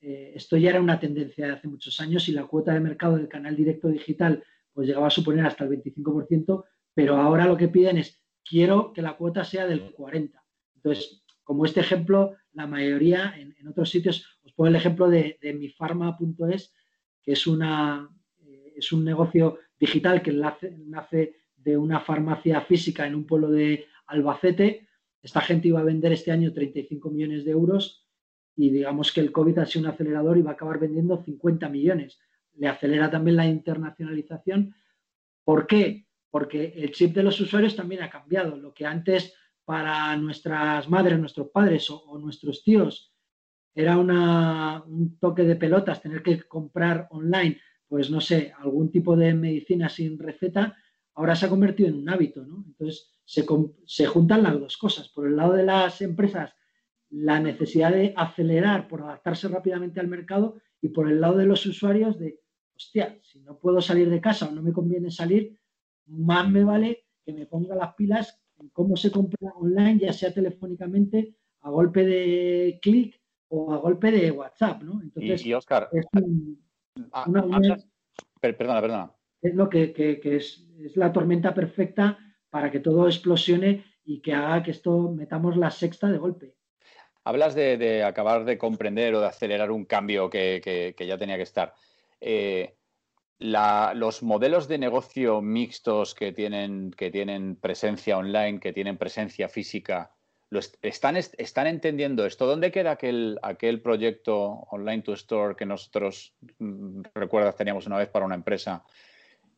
eh, 0.00 0.32
esto 0.34 0.56
ya 0.56 0.70
era 0.70 0.80
una 0.80 0.98
tendencia 0.98 1.44
de 1.44 1.52
hace 1.52 1.68
muchos 1.68 2.00
años 2.00 2.26
y 2.30 2.32
la 2.32 2.46
cuota 2.46 2.72
de 2.72 2.80
mercado 2.80 3.16
del 3.16 3.28
canal 3.28 3.54
directo 3.54 3.88
digital 3.88 4.42
pues 4.72 4.88
llegaba 4.88 5.08
a 5.08 5.10
suponer 5.10 5.44
hasta 5.44 5.64
el 5.64 5.70
25%, 5.70 6.64
pero 6.94 7.16
ahora 7.16 7.44
lo 7.44 7.58
que 7.58 7.68
piden 7.68 7.98
es 7.98 8.24
quiero 8.42 8.94
que 8.94 9.02
la 9.02 9.18
cuota 9.18 9.44
sea 9.44 9.66
del 9.66 9.92
40. 9.92 10.42
Entonces, 10.76 11.26
como 11.48 11.64
este 11.64 11.80
ejemplo, 11.80 12.36
la 12.52 12.66
mayoría 12.66 13.34
en, 13.38 13.66
otros 13.66 13.88
sitios, 13.88 14.37
os 14.37 14.37
pongo 14.58 14.70
el 14.70 14.76
ejemplo 14.76 15.08
de, 15.08 15.38
mifarma.es, 15.56 16.74
que 17.22 17.32
es, 17.32 17.46
una, 17.46 18.10
eh, 18.44 18.74
es 18.76 18.90
un 18.90 19.04
negocio 19.04 19.60
digital 19.78 20.20
que 20.20 20.32
nace, 20.32 21.36
de 21.54 21.76
una 21.76 22.00
farmacia 22.00 22.60
física 22.62 23.06
en 23.06 23.14
un 23.14 23.24
pueblo 23.24 23.50
de 23.50 23.86
Albacete. 24.08 24.88
Esta 25.22 25.40
gente 25.42 25.68
iba 25.68 25.78
a 25.78 25.84
vender 25.84 26.12
este 26.12 26.32
año 26.32 26.52
35 26.52 27.08
millones 27.10 27.44
de 27.44 27.52
euros 27.52 28.04
y 28.56 28.70
digamos 28.70 29.12
que 29.12 29.20
el 29.20 29.30
COVID 29.30 29.58
ha 29.58 29.66
sido 29.66 29.84
un 29.84 29.94
acelerador 29.94 30.38
y 30.38 30.42
va 30.42 30.50
a 30.50 30.54
acabar 30.54 30.80
vendiendo 30.80 31.22
50 31.22 31.68
millones. 31.68 32.18
Le 32.54 32.66
acelera 32.66 33.10
también 33.10 33.36
la 33.36 33.46
internacionalización. 33.46 34.74
¿Por 35.44 35.68
qué? 35.68 36.08
porque 36.30 36.74
el 36.76 36.92
chip 36.92 37.14
de 37.14 37.22
los 37.22 37.40
usuarios 37.40 37.76
también 37.76 38.02
ha 38.02 38.10
cambiado. 38.10 38.56
Lo 38.56 38.74
que 38.74 38.86
antes 38.86 39.34
para 39.64 40.16
nuestras 40.16 40.88
madres, 40.88 41.18
nuestros 41.18 41.48
padres 41.48 41.90
o, 41.90 42.18
nuestros 42.18 42.62
tíos 42.62 43.07
era 43.80 43.96
un 43.96 45.18
toque 45.20 45.44
de 45.44 45.54
pelotas 45.54 46.02
tener 46.02 46.20
que 46.20 46.42
comprar 46.42 47.06
online, 47.12 47.60
pues 47.86 48.10
no 48.10 48.20
sé, 48.20 48.52
algún 48.58 48.90
tipo 48.90 49.16
de 49.16 49.32
medicina 49.34 49.88
sin 49.88 50.18
receta, 50.18 50.76
ahora 51.14 51.36
se 51.36 51.46
ha 51.46 51.48
convertido 51.48 51.88
en 51.88 51.94
un 51.94 52.08
hábito, 52.08 52.44
¿no? 52.44 52.64
Entonces 52.66 53.12
se, 53.24 53.46
se 53.86 54.06
juntan 54.06 54.42
las 54.42 54.58
dos 54.58 54.76
cosas. 54.78 55.08
Por 55.10 55.28
el 55.28 55.36
lado 55.36 55.52
de 55.52 55.62
las 55.62 56.02
empresas, 56.02 56.52
la 57.10 57.38
necesidad 57.38 57.92
de 57.92 58.14
acelerar 58.16 58.88
por 58.88 59.02
adaptarse 59.02 59.46
rápidamente 59.46 60.00
al 60.00 60.08
mercado 60.08 60.56
y 60.80 60.88
por 60.88 61.08
el 61.08 61.20
lado 61.20 61.36
de 61.36 61.46
los 61.46 61.64
usuarios 61.64 62.18
de, 62.18 62.40
hostia, 62.74 63.16
si 63.22 63.38
no 63.42 63.60
puedo 63.60 63.80
salir 63.80 64.10
de 64.10 64.20
casa 64.20 64.48
o 64.48 64.50
no 64.50 64.60
me 64.60 64.72
conviene 64.72 65.12
salir, 65.12 65.56
más 66.06 66.50
me 66.50 66.64
vale 66.64 67.06
que 67.24 67.32
me 67.32 67.46
ponga 67.46 67.76
las 67.76 67.94
pilas 67.94 68.42
en 68.58 68.70
cómo 68.70 68.96
se 68.96 69.12
compra 69.12 69.52
online, 69.54 70.00
ya 70.00 70.12
sea 70.12 70.34
telefónicamente, 70.34 71.36
a 71.60 71.70
golpe 71.70 72.04
de 72.04 72.80
clic 72.82 73.17
o 73.48 73.72
a 73.72 73.78
golpe 73.78 74.10
de 74.10 74.30
WhatsApp, 74.30 74.82
¿no? 74.82 75.00
Entonces, 75.02 75.44
y, 75.44 75.54
Oscar, 75.54 75.88
es 75.92 76.06
ah, 77.12 77.26
perdona, 78.40 78.80
perdona. 78.80 79.12
Es 79.40 79.54
lo 79.54 79.68
que, 79.68 79.92
es, 80.24 80.66
la 80.94 81.12
tormenta 81.12 81.54
perfecta 81.54 82.18
para 82.50 82.70
que 82.70 82.80
todo 82.80 83.06
explosione 83.06 83.84
y 84.04 84.20
que 84.20 84.34
haga 84.34 84.62
que 84.62 84.70
esto 84.72 85.10
metamos 85.10 85.56
la 85.56 85.70
sexta 85.70 86.10
de 86.10 86.18
golpe. 86.18 86.54
Hablas 87.24 87.54
de, 87.54 88.02
acabar 88.04 88.44
de 88.44 88.56
comprender 88.56 89.14
o 89.14 89.20
de 89.20 89.26
acelerar 89.26 89.70
un 89.70 89.84
cambio 89.84 90.30
que, 90.30 90.94
ya 90.98 91.18
tenía 91.18 91.36
que 91.36 91.42
estar. 91.42 91.74
Eh, 92.20 92.74
los 93.38 94.22
modelos 94.22 94.66
de 94.66 94.78
negocio 94.78 95.40
mixtos 95.40 96.14
que 96.14 96.32
tienen, 96.32 96.90
que 96.90 97.10
tienen 97.10 97.56
presencia 97.56 98.18
online, 98.18 98.58
que 98.58 98.72
tienen 98.72 98.96
presencia 98.96 99.48
física, 99.48 100.10
lo 100.50 100.60
están, 100.82 101.16
están 101.16 101.66
entendiendo 101.66 102.24
esto. 102.24 102.46
¿Dónde 102.46 102.70
queda 102.70 102.92
aquel, 102.92 103.38
aquel 103.42 103.80
proyecto 103.80 104.36
online 104.70 105.02
to 105.02 105.12
store 105.12 105.54
que 105.54 105.66
nosotros, 105.66 106.34
mm, 106.58 107.02
recuerdas, 107.14 107.56
teníamos 107.56 107.86
una 107.86 107.98
vez 107.98 108.08
para 108.08 108.24
una 108.24 108.34
empresa 108.34 108.82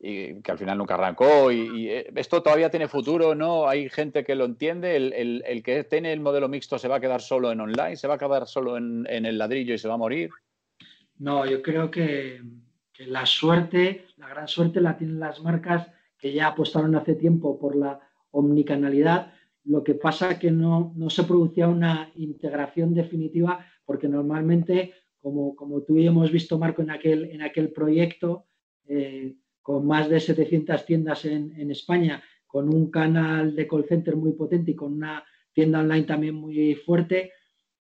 y 0.00 0.40
que 0.42 0.50
al 0.50 0.58
final 0.58 0.78
nunca 0.78 0.94
arrancó? 0.94 1.52
Y, 1.52 1.88
eh, 1.88 2.10
esto 2.16 2.42
todavía 2.42 2.70
tiene 2.70 2.88
futuro, 2.88 3.34
¿no? 3.34 3.68
Hay 3.68 3.88
gente 3.88 4.24
que 4.24 4.34
lo 4.34 4.44
entiende. 4.44 4.96
El, 4.96 5.44
el, 5.46 5.62
que 5.62 5.84
tiene 5.84 6.12
el 6.12 6.20
modelo 6.20 6.48
mixto 6.48 6.78
se 6.78 6.88
va 6.88 6.96
a 6.96 7.00
quedar 7.00 7.20
solo 7.20 7.52
en 7.52 7.60
online, 7.60 7.96
se 7.96 8.08
va 8.08 8.14
a 8.14 8.18
quedar 8.18 8.46
solo 8.46 8.76
en, 8.76 9.06
en 9.08 9.26
el 9.26 9.38
ladrillo 9.38 9.74
y 9.74 9.78
se 9.78 9.88
va 9.88 9.94
a 9.94 9.98
morir. 9.98 10.30
No, 11.18 11.46
yo 11.46 11.62
creo 11.62 11.90
que 11.90 12.40
la 12.98 13.26
suerte, 13.26 14.06
la 14.16 14.28
gran 14.28 14.48
suerte 14.48 14.80
la 14.80 14.96
tienen 14.96 15.20
las 15.20 15.40
marcas 15.40 15.86
que 16.18 16.32
ya 16.32 16.48
apostaron 16.48 16.96
hace 16.96 17.14
tiempo 17.14 17.58
por 17.58 17.76
la 17.76 18.00
omnicanalidad. 18.30 19.32
Lo 19.64 19.84
que 19.84 19.94
pasa 19.94 20.32
es 20.32 20.38
que 20.38 20.50
no, 20.50 20.94
se 21.08 21.24
producía 21.24 21.68
una 21.68 22.10
integración 22.16 22.94
definitiva 22.94 23.64
porque 23.84 24.08
normalmente, 24.08 24.94
como, 25.20 25.54
como 25.54 25.82
tú 25.82 25.98
y 25.98 26.06
hemos 26.06 26.30
visto, 26.30 26.58
Marco, 26.58 26.82
en 26.82 26.90
aquel, 26.90 27.24
en 27.26 27.42
aquel 27.42 27.72
proyecto, 27.72 28.46
eh, 28.86 29.36
con 29.62 29.86
más 29.86 30.08
de 30.08 30.20
700 30.20 30.84
tiendas 30.86 31.24
en, 31.24 31.70
España, 31.70 32.22
con 32.46 32.72
un 32.74 32.90
canal 32.90 33.54
de 33.54 33.68
call 33.68 33.84
center 33.84 34.16
muy 34.16 34.32
potente 34.32 34.72
y 34.72 34.74
con 34.74 34.94
una 34.94 35.24
tienda 35.52 35.80
online 35.80 36.04
también 36.04 36.34
muy 36.34 36.74
fuerte, 36.74 37.32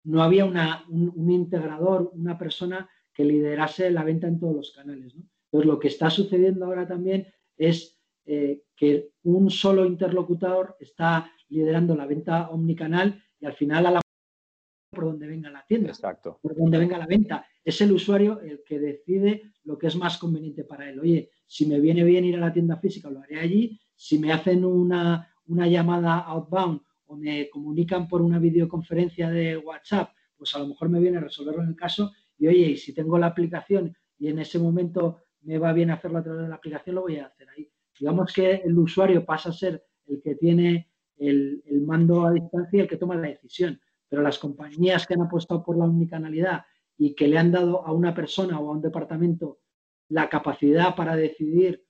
no 0.05 0.23
había 0.23 0.45
una, 0.45 0.85
un 0.89 1.31
integrador, 1.31 2.11
una 2.15 2.39
persona 2.39 2.89
que 3.13 3.25
liderase 3.25 3.91
la 3.91 4.05
venta 4.05 4.27
en 4.27 4.39
todos 4.39 4.55
los 4.55 4.73
canales. 4.73 5.15
Entonces, 5.15 5.67
lo 5.67 5.79
que 5.79 5.89
está 5.89 6.11
sucediendo 6.11 6.67
ahora 6.67 6.87
también 6.87 7.27
es 7.57 7.99
eh, 8.27 8.63
que 8.75 9.11
un 9.23 9.51
solo 9.51 9.87
interlocutor 9.87 10.77
está 10.81 11.33
liderando 11.49 11.95
la 11.97 12.07
venta 12.07 12.51
omnicanal 12.51 13.23
y 13.41 13.47
al 13.47 13.55
final 13.55 13.87
a 13.87 13.91
la 13.91 14.01
por 14.91 15.05
donde 15.05 15.27
venga 15.27 15.51
la 15.51 15.65
tienda, 15.67 15.91
Exacto. 15.91 16.39
por 16.41 16.57
donde 16.57 16.79
venga 16.79 16.97
la 16.97 17.07
venta. 17.07 17.47
Es 17.63 17.81
el 17.83 17.93
usuario 17.93 18.41
el 18.41 18.63
que 18.65 18.79
decide 18.79 19.53
lo 19.65 19.77
que 19.77 19.89
es 19.89 19.97
más 19.97 20.17
conveniente 20.17 20.65
para 20.65 20.89
él. 20.89 20.99
Oye, 21.01 21.31
si 21.45 21.67
me 21.67 21.81
viene 21.81 22.03
bien 22.03 22.25
ir 22.25 22.37
a 22.37 22.41
la 22.41 22.53
tienda 22.53 22.79
física, 22.79 23.11
lo 23.11 23.21
haré 23.21 23.39
allí. 23.39 23.79
Si 23.95 24.19
me 24.19 24.33
hacen 24.33 24.65
una, 24.65 25.29
una 25.47 25.67
llamada 25.67 26.21
outbound 26.21 26.81
o 27.07 27.17
me 27.17 27.51
comunican 27.51 28.09
por 28.09 28.23
una 28.23 28.39
videoconferencia 28.39 29.29
de 29.29 29.59
WhatsApp, 29.59 30.13
pues 30.37 30.55
a 30.55 30.61
lo 30.61 30.69
mejor 30.69 30.89
me 30.89 31.01
viene 31.01 31.19
a 31.19 31.21
resolverlo 31.21 31.63
en 31.63 31.69
el 31.69 31.77
caso 31.77 32.13
y 32.39 32.47
oye, 32.49 32.71
y 32.71 32.77
si 32.77 32.95
tengo 32.95 33.19
la 33.19 33.27
aplicación 33.27 33.97
y 34.19 34.29
en 34.29 34.39
ese 34.39 34.59
momento 34.59 35.19
me 35.43 35.59
va 35.59 35.73
bien 35.73 35.91
hacerlo 35.91 36.19
a 36.19 36.23
través 36.23 36.43
de 36.43 36.49
la 36.49 36.57
aplicación, 36.57 36.97
lo 36.97 37.03
voy 37.03 37.19
a 37.19 37.27
hacer 37.27 37.49
ahí. 37.51 37.71
Digamos 37.99 38.33
que 38.33 38.63
el 38.65 38.79
usuario 38.79 39.25
pasa 39.25 39.51
a 39.51 39.53
ser 39.53 39.85
el 40.07 40.21
que 40.21 40.35
tiene 40.35 40.91
el, 41.19 41.63
mando 41.87 42.27
a 42.27 42.33
distancia 42.33 42.79
y 42.79 42.81
el 42.81 42.89
que 42.89 42.97
toma 42.97 43.17
la 43.17 43.29
decisión. 43.29 43.81
Pero 44.09 44.23
las 44.23 44.39
compañías 44.39 45.07
que 45.07 45.15
han 45.15 45.23
apostado 45.23 45.65
por 45.65 45.77
la 45.77 45.85
omnicanalidad 45.85 46.65
y 46.97 47.15
que 47.15 47.29
le 47.29 47.39
han 47.39 47.53
dado 47.53 47.87
a 47.87 47.93
una 47.93 48.15
persona 48.15 48.59
o 48.59 48.69
a 48.69 48.73
un 48.73 48.83
departamento 48.83 49.61
la 50.09 50.29
capacidad 50.29 50.95
para 50.95 51.17
decidir 51.17 51.85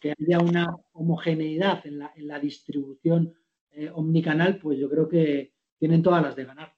que 0.00 0.14
haya 0.18 0.38
una 0.38 0.66
homogeneidad 0.92 1.84
en 1.86 1.98
la, 1.98 2.38
distribución 2.38 3.34
eh, 3.70 3.90
omnicanal, 3.92 4.58
pues 4.58 4.78
yo 4.78 4.88
creo 4.90 5.08
que 5.08 5.54
tienen 5.78 6.02
todas 6.02 6.22
las 6.22 6.36
de 6.36 6.44
ganar. 6.44 6.77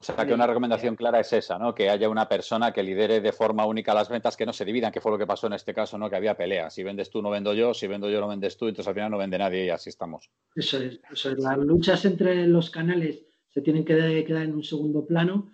O 0.00 0.02
sea, 0.02 0.26
que 0.26 0.32
una 0.32 0.46
recomendación 0.46 0.96
clara 0.96 1.20
es 1.20 1.30
esa, 1.34 1.58
¿no? 1.58 1.74
Que 1.74 1.90
haya 1.90 2.08
una 2.08 2.26
persona 2.26 2.72
que 2.72 2.82
lidere 2.82 3.20
de 3.20 3.32
forma 3.32 3.66
única 3.66 3.92
las 3.92 4.08
ventas, 4.08 4.34
que 4.34 4.46
no 4.46 4.52
se 4.54 4.64
dividan, 4.64 4.90
que 4.90 5.00
fue 5.02 5.12
lo 5.12 5.18
que 5.18 5.26
pasó 5.26 5.46
en 5.46 5.52
este 5.52 5.74
caso, 5.74 5.98
¿no? 5.98 6.08
Que 6.08 6.16
había 6.16 6.38
pelea. 6.38 6.70
Si 6.70 6.82
vendes 6.82 7.10
tú, 7.10 7.20
no 7.20 7.28
vendo 7.28 7.52
yo. 7.52 7.74
Si 7.74 7.86
vendo 7.86 8.08
yo, 8.08 8.18
no 8.18 8.28
vendes 8.28 8.56
tú. 8.56 8.68
Entonces 8.68 8.88
al 8.88 8.94
final 8.94 9.10
no 9.10 9.18
vende 9.18 9.36
nadie 9.36 9.66
y 9.66 9.68
así 9.68 9.90
estamos. 9.90 10.30
Eso 10.54 10.78
es. 10.78 11.00
Eso 11.10 11.32
es. 11.32 11.38
Las 11.38 11.58
luchas 11.58 12.02
entre 12.06 12.46
los 12.46 12.70
canales 12.70 13.26
se 13.50 13.60
tienen 13.60 13.84
que 13.84 14.24
quedar 14.24 14.44
en 14.44 14.54
un 14.54 14.64
segundo 14.64 15.04
plano. 15.04 15.50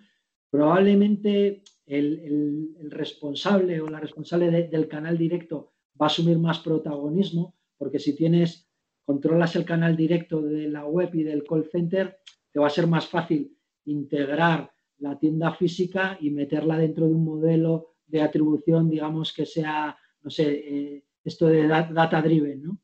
Probablemente 0.49 1.63
el, 1.85 2.73
responsable 2.89 3.81
o 3.81 3.87
la 3.87 3.99
responsable 3.99 4.49
del 4.49 4.87
canal 4.87 5.17
directo 5.17 5.73
va 6.01 6.05
a 6.05 6.07
asumir 6.07 6.39
más 6.39 6.59
protagonismo, 6.59 7.57
porque 7.77 7.99
si 7.99 8.15
tienes, 8.15 8.69
controlas 9.03 9.57
el 9.57 9.65
canal 9.65 9.97
directo 9.97 10.41
de 10.41 10.69
la 10.69 10.85
web 10.85 11.13
y 11.13 11.23
del 11.23 11.43
call 11.43 11.65
center, 11.69 12.19
te 12.53 12.61
va 12.61 12.67
a 12.67 12.69
ser 12.69 12.87
más 12.87 13.07
fácil 13.07 13.56
integrar 13.87 14.71
la 14.99 15.17
tienda 15.17 15.53
física 15.53 16.17
y 16.19 16.29
meterla 16.29 16.77
dentro 16.77 17.07
de 17.07 17.13
un 17.13 17.25
modelo 17.25 17.93
de 18.05 18.21
atribución, 18.21 18.89
digamos, 18.89 19.33
que 19.33 19.45
sea, 19.45 19.97
no 20.21 20.29
sé, 20.29 20.51
eh, 20.51 21.03
esto 21.23 21.47
de 21.47 21.67
data 21.67 22.21
driven, 22.21 22.63
¿no? 22.63 22.79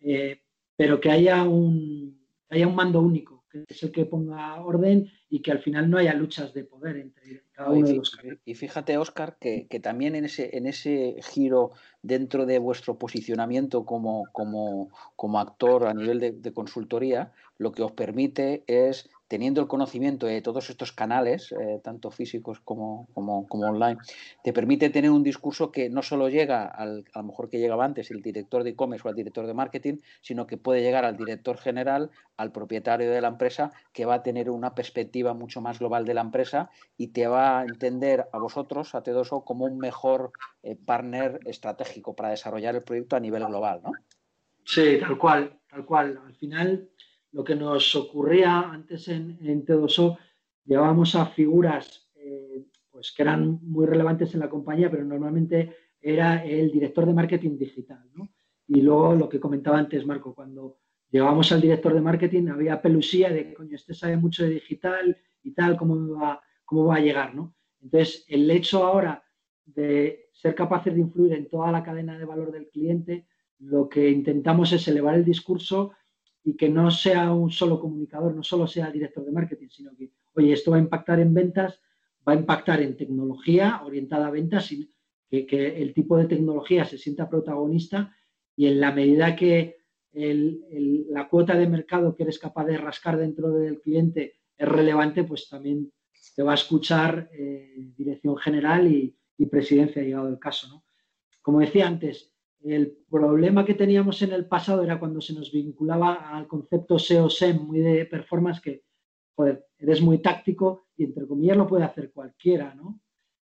Eh, 0.00 0.42
pero 0.76 1.00
que 1.00 1.10
haya 1.10 1.42
un, 1.44 2.26
haya 2.48 2.66
un 2.66 2.74
mando 2.74 3.00
único, 3.00 3.44
que 3.50 3.64
es 3.66 3.82
el 3.82 3.90
que 3.90 4.06
ponga 4.06 4.62
orden 4.62 5.10
y 5.28 5.40
que 5.40 5.50
al 5.50 5.60
final 5.60 5.90
no 5.90 5.98
haya 5.98 6.14
luchas 6.14 6.54
de 6.54 6.64
poder 6.64 6.96
entre 6.96 7.44
cada 7.52 7.70
uno 7.70 7.86
de 7.86 7.96
los 7.96 8.18
Y 8.44 8.54
fíjate, 8.54 8.96
Oscar, 8.96 9.36
que, 9.38 9.66
también 9.82 10.14
en 10.14 10.24
ese, 10.24 10.56
en 10.56 10.66
ese 10.66 11.16
giro 11.22 11.72
dentro 12.02 12.46
de 12.46 12.58
vuestro 12.58 12.98
posicionamiento 12.98 13.84
como, 13.84 14.24
como, 14.32 14.90
como 15.16 15.40
actor 15.40 15.86
a 15.86 15.94
nivel 15.94 16.40
de 16.40 16.52
consultoría, 16.52 17.32
lo 17.58 17.72
que 17.72 17.82
os 17.82 17.92
permite 17.92 18.64
es 18.66 19.10
teniendo 19.30 19.60
el 19.60 19.68
conocimiento 19.68 20.26
de 20.26 20.42
todos 20.42 20.70
estos 20.70 20.90
canales, 20.90 21.52
eh, 21.52 21.80
tanto 21.84 22.10
físicos 22.10 22.58
como, 22.58 23.06
como, 23.14 23.46
online, 23.52 23.96
te 24.42 24.52
permite 24.52 24.90
tener 24.90 25.12
un 25.12 25.22
discurso 25.22 25.70
que 25.70 25.88
no 25.88 26.02
solo 26.02 26.28
llega 26.28 26.66
al, 26.66 27.04
a 27.14 27.20
lo 27.20 27.28
mejor 27.28 27.48
que 27.48 27.60
llegaba 27.60 27.84
antes 27.84 28.10
el 28.10 28.22
director 28.22 28.64
de 28.64 28.70
e-commerce 28.70 29.06
o 29.06 29.08
al 29.08 29.14
director 29.14 29.46
de 29.46 29.54
marketing, 29.54 29.98
sino 30.20 30.48
que 30.48 30.56
puede 30.56 30.82
llegar 30.82 31.04
al 31.04 31.16
director 31.16 31.58
general, 31.58 32.10
al 32.36 32.50
propietario 32.50 33.08
de 33.08 33.20
la 33.20 33.28
empresa, 33.28 33.70
que 33.92 34.04
va 34.04 34.14
a 34.14 34.22
tener 34.24 34.50
una 34.50 34.74
perspectiva 34.74 35.32
mucho 35.32 35.60
más 35.60 35.78
global 35.78 36.04
de 36.04 36.14
la 36.14 36.22
empresa 36.22 36.68
y 36.96 37.12
te 37.12 37.28
va 37.28 37.60
a 37.60 37.62
entender 37.62 38.26
a 38.32 38.38
vosotros, 38.38 38.96
a 38.96 39.04
T2O, 39.04 39.44
como 39.44 39.66
un 39.66 39.78
mejor 39.78 40.32
eh, 40.64 40.74
partner 40.74 41.38
estratégico 41.44 42.16
para 42.16 42.30
desarrollar 42.30 42.74
el 42.74 42.82
proyecto 42.82 43.14
a 43.14 43.20
nivel 43.20 43.46
global, 43.46 43.80
¿no? 43.84 43.92
Sí, 44.64 44.98
tal 45.00 45.16
cual, 45.16 45.56
tal 45.70 45.84
cual. 45.84 46.20
Al 46.26 46.34
final 46.34 46.90
lo 47.32 47.44
que 47.44 47.54
nos 47.54 47.94
ocurría 47.96 48.60
antes 48.60 49.08
en, 49.08 49.38
en 49.42 49.64
T2O, 49.64 50.18
llevábamos 50.64 51.14
a 51.14 51.26
figuras 51.26 52.10
eh, 52.14 52.66
pues 52.90 53.12
que 53.12 53.22
eran 53.22 53.60
muy 53.62 53.86
relevantes 53.86 54.34
en 54.34 54.40
la 54.40 54.50
compañía, 54.50 54.90
pero 54.90 55.04
normalmente 55.04 55.74
era 56.00 56.44
el 56.44 56.70
director 56.70 57.06
de 57.06 57.14
marketing 57.14 57.58
digital. 57.58 58.10
Y 58.66 58.82
luego 58.82 59.14
lo 59.14 59.28
que 59.28 59.40
comentaba 59.40 59.78
antes, 59.78 60.06
Marco, 60.06 60.34
cuando 60.34 60.78
llegábamos 61.10 61.50
al 61.52 61.60
director 61.60 61.92
de 61.92 62.00
marketing 62.00 62.48
había 62.48 62.80
pelusía 62.80 63.30
de, 63.30 63.52
coño, 63.54 63.74
este 63.74 63.94
sabe 63.94 64.16
mucho 64.16 64.44
de 64.44 64.50
digital 64.50 65.16
y 65.42 65.52
tal, 65.52 65.76
¿cómo 65.76 66.14
va, 66.14 66.40
cómo 66.64 66.86
va 66.86 66.96
a 66.96 67.00
llegar? 67.00 67.34
¿no? 67.34 67.54
Entonces, 67.80 68.24
el 68.28 68.50
hecho 68.50 68.84
ahora 68.84 69.24
de 69.64 70.28
ser 70.32 70.54
capaces 70.54 70.94
de 70.94 71.00
influir 71.00 71.32
en 71.34 71.48
toda 71.48 71.72
la 71.72 71.82
cadena 71.82 72.18
de 72.18 72.24
valor 72.24 72.52
del 72.52 72.68
cliente, 72.68 73.26
lo 73.58 73.88
que 73.88 74.08
intentamos 74.08 74.72
es 74.72 74.86
elevar 74.88 75.14
el 75.14 75.24
discurso 75.24 75.92
y 76.42 76.56
que 76.56 76.68
no 76.68 76.90
sea 76.90 77.32
un 77.32 77.50
solo 77.50 77.80
comunicador, 77.80 78.34
no 78.34 78.42
solo 78.42 78.66
sea 78.66 78.86
el 78.86 78.92
director 78.92 79.24
de 79.24 79.32
marketing, 79.32 79.68
sino 79.68 79.94
que, 79.96 80.10
oye, 80.34 80.52
esto 80.52 80.70
va 80.70 80.78
a 80.78 80.80
impactar 80.80 81.20
en 81.20 81.34
ventas, 81.34 81.80
va 82.26 82.32
a 82.32 82.36
impactar 82.36 82.80
en 82.80 82.96
tecnología 82.96 83.82
orientada 83.84 84.28
a 84.28 84.30
ventas, 84.30 84.70
que, 85.28 85.46
que 85.46 85.82
el 85.82 85.94
tipo 85.94 86.16
de 86.16 86.26
tecnología 86.26 86.84
se 86.84 86.98
sienta 86.98 87.28
protagonista 87.28 88.14
y 88.56 88.66
en 88.66 88.80
la 88.80 88.92
medida 88.92 89.36
que 89.36 89.80
la 90.12 91.28
cuota 91.28 91.56
de 91.56 91.68
mercado 91.68 92.16
que 92.16 92.24
eres 92.24 92.38
capaz 92.38 92.64
de 92.64 92.76
rascar 92.76 93.16
dentro 93.16 93.50
del 93.52 93.80
cliente 93.80 94.40
es 94.56 94.68
relevante, 94.68 95.24
pues 95.24 95.48
también 95.48 95.92
te 96.34 96.42
va 96.42 96.52
a 96.52 96.56
escuchar 96.56 97.30
eh, 97.32 97.74
dirección 97.96 98.36
general 98.36 98.90
y, 98.90 99.16
presidencia, 99.50 100.02
llegado 100.02 100.28
el 100.28 100.38
caso. 100.38 100.68
¿no? 100.68 100.84
Como 101.40 101.60
decía 101.60 101.86
antes, 101.86 102.34
el 102.62 102.98
problema 103.08 103.64
que 103.64 103.74
teníamos 103.74 104.20
en 104.22 104.32
el 104.32 104.46
pasado 104.46 104.82
era 104.82 104.98
cuando 104.98 105.20
se 105.20 105.32
nos 105.32 105.50
vinculaba 105.50 106.36
al 106.36 106.46
concepto 106.46 106.98
SEO-SEM 106.98 107.58
muy 107.58 107.80
de 107.80 108.04
performance 108.06 108.60
que, 108.60 108.84
joder, 109.34 109.66
eres 109.78 110.02
muy 110.02 110.18
táctico 110.18 110.88
y 110.96 111.04
entre 111.04 111.26
comillas 111.26 111.56
lo 111.56 111.66
puede 111.66 111.84
hacer 111.84 112.12
cualquiera, 112.12 112.74
¿no? 112.74 113.00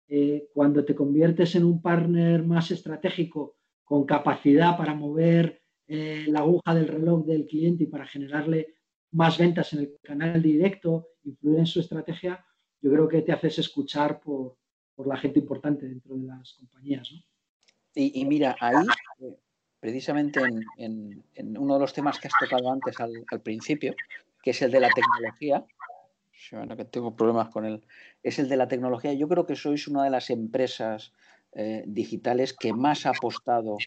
Eh, 0.07 0.49
cuando 0.53 0.85
te 0.85 0.95
conviertes 0.95 1.55
en 1.55 1.63
un 1.63 1.81
partner 1.81 2.43
más 2.43 2.71
estratégico 2.71 3.57
con 3.83 4.05
capacidad 4.05 4.77
para 4.77 4.93
mover 4.93 5.61
eh, 5.87 6.25
la 6.27 6.39
aguja 6.39 6.73
del 6.73 6.87
reloj 6.87 7.25
del 7.25 7.45
cliente 7.45 7.83
y 7.83 7.87
para 7.87 8.05
generarle 8.05 8.75
más 9.11 9.37
ventas 9.37 9.73
en 9.73 9.79
el 9.79 9.97
canal 10.01 10.41
directo, 10.41 11.09
influir 11.23 11.59
en 11.59 11.65
su 11.65 11.79
estrategia, 11.79 12.45
yo 12.81 12.91
creo 12.91 13.07
que 13.07 13.21
te 13.21 13.31
haces 13.31 13.59
escuchar 13.59 14.19
por, 14.19 14.57
la 15.05 15.17
gente 15.17 15.39
importante 15.39 15.87
dentro 15.87 16.15
de 16.15 16.27
las 16.27 16.53
compañías. 16.53 17.11
¿no? 17.11 17.19
Y, 17.95 18.25
mira, 18.25 18.55
ahí, 18.59 18.85
eh, 19.21 19.35
precisamente 19.79 20.41
en, 20.77 21.23
uno 21.57 21.75
de 21.75 21.79
los 21.79 21.93
temas 21.93 22.19
que 22.19 22.27
has 22.27 22.33
tocado 22.39 22.71
antes 22.71 22.99
al, 22.99 23.41
principio, 23.41 23.93
que 24.41 24.51
es 24.51 24.61
el 24.61 24.71
de 24.71 24.79
la 24.79 24.89
tecnología, 24.89 25.65
que 26.75 26.85
tengo 26.85 27.15
problemas 27.15 27.49
con 27.49 27.65
él, 27.65 27.85
es 28.23 28.39
el 28.39 28.49
de 28.49 28.57
la 28.57 28.67
tecnología. 28.67 29.13
Yo 29.13 29.27
creo 29.27 29.45
que 29.45 29.55
sois 29.55 29.87
una 29.87 30.03
de 30.03 30.09
las 30.09 30.29
empresas 30.29 31.13
eh, 31.53 31.83
digitales 31.85 32.53
que 32.53 32.73
más 32.73 33.05
ha 33.05 33.11
apostado 33.11 33.77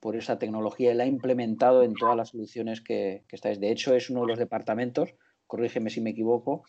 por 0.00 0.16
esa 0.16 0.38
tecnología 0.38 0.92
y 0.92 0.94
la 0.94 1.04
ha 1.04 1.06
implementado 1.06 1.82
en 1.82 1.94
todas 1.94 2.14
las 2.14 2.28
soluciones 2.28 2.82
que, 2.82 3.24
estáis. 3.30 3.58
De 3.58 3.70
hecho, 3.70 3.94
es 3.94 4.10
uno 4.10 4.20
de 4.20 4.26
los 4.26 4.38
departamentos, 4.38 5.14
corrígeme 5.46 5.88
si 5.88 6.02
me 6.02 6.10
equivoco, 6.10 6.64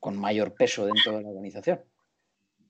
con 0.00 0.18
mayor 0.18 0.54
peso 0.54 0.86
dentro 0.86 1.16
de 1.16 1.22
la 1.22 1.28
organización. 1.28 1.80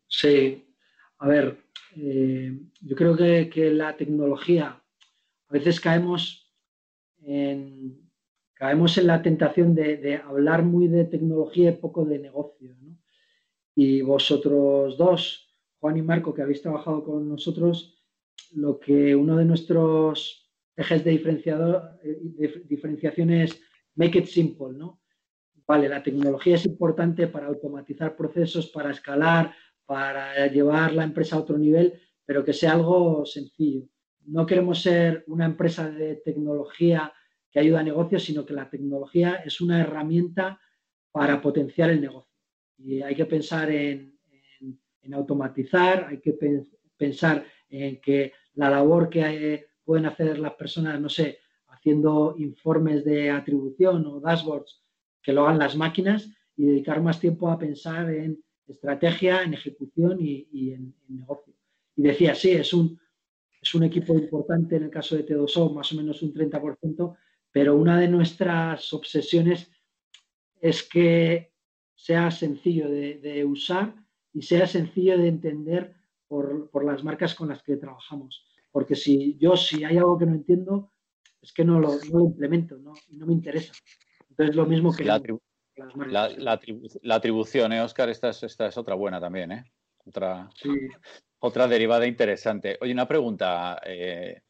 Sí, 0.07 0.76
a 1.19 1.29
ver, 1.29 1.59
eh, 1.97 2.59
yo 2.81 2.97
creo 2.97 3.17
que, 3.17 3.71
la 3.71 3.97
tecnología, 3.97 4.83
a 5.49 5.53
veces 5.53 5.81
caemos 5.81 6.53
en, 7.23 8.11
caemos 8.55 8.99
en 8.99 9.07
la 9.07 9.23
tentación 9.23 9.75
de, 9.75 10.21
hablar 10.25 10.63
muy 10.63 10.89
de 10.89 11.05
tecnología 11.05 11.71
y 11.71 11.77
poco 11.77 12.05
de 12.05 12.19
negocio. 12.19 12.77
Y 13.75 14.01
vosotros 14.03 14.97
dos, 14.97 15.55
Juan 15.81 15.99
y 15.99 16.03
Marco, 16.03 16.33
que 16.35 16.43
habéis 16.43 16.63
trabajado 16.63 17.05
con 17.05 17.29
nosotros, 17.29 18.03
lo 18.55 18.79
que 18.79 19.15
uno 19.15 19.37
de 19.37 19.45
nuestros 19.45 20.51
ejes 20.77 21.05
de, 21.05 21.11
diferenciador, 21.13 21.99
de 22.03 22.65
diferenciación 22.69 23.31
es 23.31 23.61
make 23.95 24.19
it 24.19 24.27
simple, 24.27 24.73
¿no? 24.73 25.01
Vale, 25.67 25.89
la 25.89 26.03
tecnología 26.03 26.55
es 26.55 26.65
importante 26.65 27.27
para 27.27 27.49
automatizar 27.49 28.15
procesos, 28.17 28.69
para 28.69 28.93
escalar, 28.93 29.53
para 29.87 30.47
llevar 30.49 30.93
la 30.93 31.05
empresa 31.05 31.37
a 31.37 31.41
otro 31.41 31.57
nivel, 31.57 31.95
pero 32.25 32.45
que 32.45 32.53
sea 32.53 32.73
algo 32.73 33.25
sencillo. 33.25 33.89
No 34.25 34.45
queremos 34.45 34.83
ser 34.83 35.25
una 35.29 35.47
empresa 35.47 35.89
de 35.89 36.17
tecnología 36.17 37.13
que 37.51 37.61
ayuda 37.61 37.81
a 37.81 37.85
negocios, 37.85 38.25
sino 38.25 38.45
que 38.45 38.53
la 38.53 38.69
tecnología 38.69 39.37
es 39.37 39.61
una 39.61 39.81
herramienta 39.81 40.61
para 41.13 41.41
potenciar 41.41 41.91
el 41.91 42.01
negocio. 42.01 42.35
Y 42.77 43.01
hay 43.01 43.15
que 43.15 43.27
pensar 43.27 43.71
en, 43.71 44.19
automatizar, 45.13 46.09
hay 46.11 46.21
que 46.21 46.37
pensar 46.97 47.45
en 47.69 48.01
que 48.01 48.33
la 48.55 48.69
labor 48.69 49.09
que 49.09 49.69
pueden 49.85 50.07
hacer 50.07 50.39
las 50.41 50.55
personas, 50.55 51.01
no 51.01 51.09
sé, 51.09 51.39
haciendo 51.69 52.35
informes 52.37 53.05
de 53.05 53.31
atribución 53.31 54.05
o 54.07 54.21
dashboards, 54.21 54.83
que 55.23 55.33
lo 55.33 55.45
hagan 55.47 55.61
las 55.61 55.77
máquinas 55.77 56.29
y 56.57 56.65
dedicar 56.65 57.01
más 57.01 57.21
tiempo 57.21 57.49
a 57.49 57.59
pensar 57.59 58.11
en 58.11 58.43
estrategia, 58.69 59.43
en 59.43 59.55
ejecución 59.55 60.19
y, 60.21 60.73
en, 60.73 60.95
negocio. 61.09 61.55
Y 61.97 62.03
decía, 62.03 62.35
sí, 62.35 62.51
es 62.51 62.73
un, 62.75 62.99
es 63.61 63.75
un 63.75 63.85
equipo 63.85 64.15
importante 64.15 64.77
en 64.77 64.85
el 64.85 64.91
caso 64.91 65.17
de 65.17 65.27
T2O, 65.27 65.73
más 65.75 65.93
o 65.93 65.97
menos 65.97 66.23
un 66.23 66.33
30%, 66.33 67.17
pero 67.51 67.77
una 67.77 67.99
de 67.99 68.09
nuestras 68.09 68.93
obsesiones 68.93 69.71
es 70.61 70.83
que 70.83 71.53
sea 71.95 72.31
sencillo 72.31 72.89
de 72.91 73.45
usar 73.45 73.95
y 74.33 74.43
sea 74.43 74.67
sencillo 74.67 75.17
de 75.17 75.29
entender 75.29 75.97
por, 76.29 76.85
las 76.85 77.05
marcas 77.05 77.35
con 77.35 77.49
las 77.49 77.63
que 77.63 77.77
trabajamos. 77.77 78.45
Porque 78.71 78.95
si 78.95 79.37
yo, 79.39 79.57
si 79.57 79.85
hay 79.85 79.97
algo 79.97 80.19
que 80.19 80.27
no 80.27 80.35
entiendo, 80.35 80.91
es 81.41 81.53
que 81.53 81.65
no 81.65 81.81
lo, 81.81 81.99
implemento 82.21 82.77
¿no? 82.79 82.95
no 83.13 83.27
me 83.27 83.33
interesa. 83.33 83.73
Entonces, 84.29 84.55
lo 84.55 84.67
mismo 84.67 84.93
que 84.93 85.05
la, 86.09 86.61
atribución, 87.15 87.73
¿eh, 87.73 87.81
Oscar? 87.81 88.09
Esta 88.09 88.31
es, 88.31 88.43
esta 88.43 88.67
es 88.67 88.77
otra 88.77 88.95
buena 88.95 89.21
también, 89.21 89.53
¿eh? 89.53 89.65
Otra, 90.07 90.49
otra 91.41 91.67
derivada 91.67 92.07
interesante. 92.07 92.79
Oye, 92.81 92.93
una 92.93 93.09
pregunta. 93.09 93.81
Eh, 93.85 94.43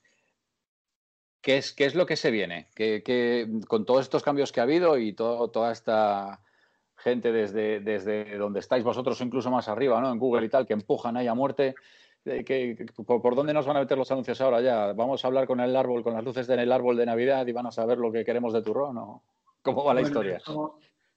¿qué, 1.40 1.58
es, 1.58 1.72
¿Qué 1.72 1.86
es 1.86 1.94
lo 1.94 2.06
que 2.06 2.16
se 2.16 2.30
viene? 2.30 2.68
¿Qué, 2.74 3.48
con 3.66 3.84
todos 3.84 4.02
estos 4.02 4.22
cambios 4.22 4.52
que 4.52 4.60
ha 4.60 4.64
habido 4.64 4.98
y 4.98 5.14
todo, 5.14 5.48
toda 5.48 5.72
esta 5.72 6.42
gente 6.96 7.32
desde, 7.32 7.80
desde 7.80 8.36
donde 8.36 8.60
estáis 8.60 8.84
vosotros, 8.84 9.20
incluso 9.20 9.50
más 9.50 9.68
arriba, 9.68 10.00
¿no? 10.00 10.10
En 10.10 10.18
Google 10.18 10.46
y 10.46 10.48
tal, 10.48 10.66
que 10.66 10.74
empujan 10.74 11.16
ahí 11.16 11.26
a 11.26 11.34
muerte. 11.34 11.74
Que, 12.24 12.86
por, 13.06 13.36
dónde 13.36 13.54
nos 13.54 13.66
van 13.66 13.76
a 13.76 13.80
meter 13.80 13.96
los 13.96 14.10
anuncios 14.10 14.40
ahora 14.40 14.60
ya? 14.60 14.92
¿Vamos 14.94 15.24
a 15.24 15.28
hablar 15.28 15.46
con 15.46 15.60
el 15.60 15.76
árbol, 15.76 16.02
con 16.02 16.12
las 16.12 16.24
luces 16.24 16.48
del 16.48 16.72
árbol 16.72 16.96
de 16.96 17.06
Navidad 17.06 17.46
y 17.46 17.52
van 17.52 17.66
a 17.66 17.70
saber 17.70 17.98
lo 17.98 18.10
que 18.10 18.24
queremos 18.24 18.52
de 18.52 18.62
turrón? 18.62 18.98
¿o 18.98 19.22
¿Cómo 19.62 19.84
va 19.84 19.94
la 19.94 20.00
historia? 20.00 20.40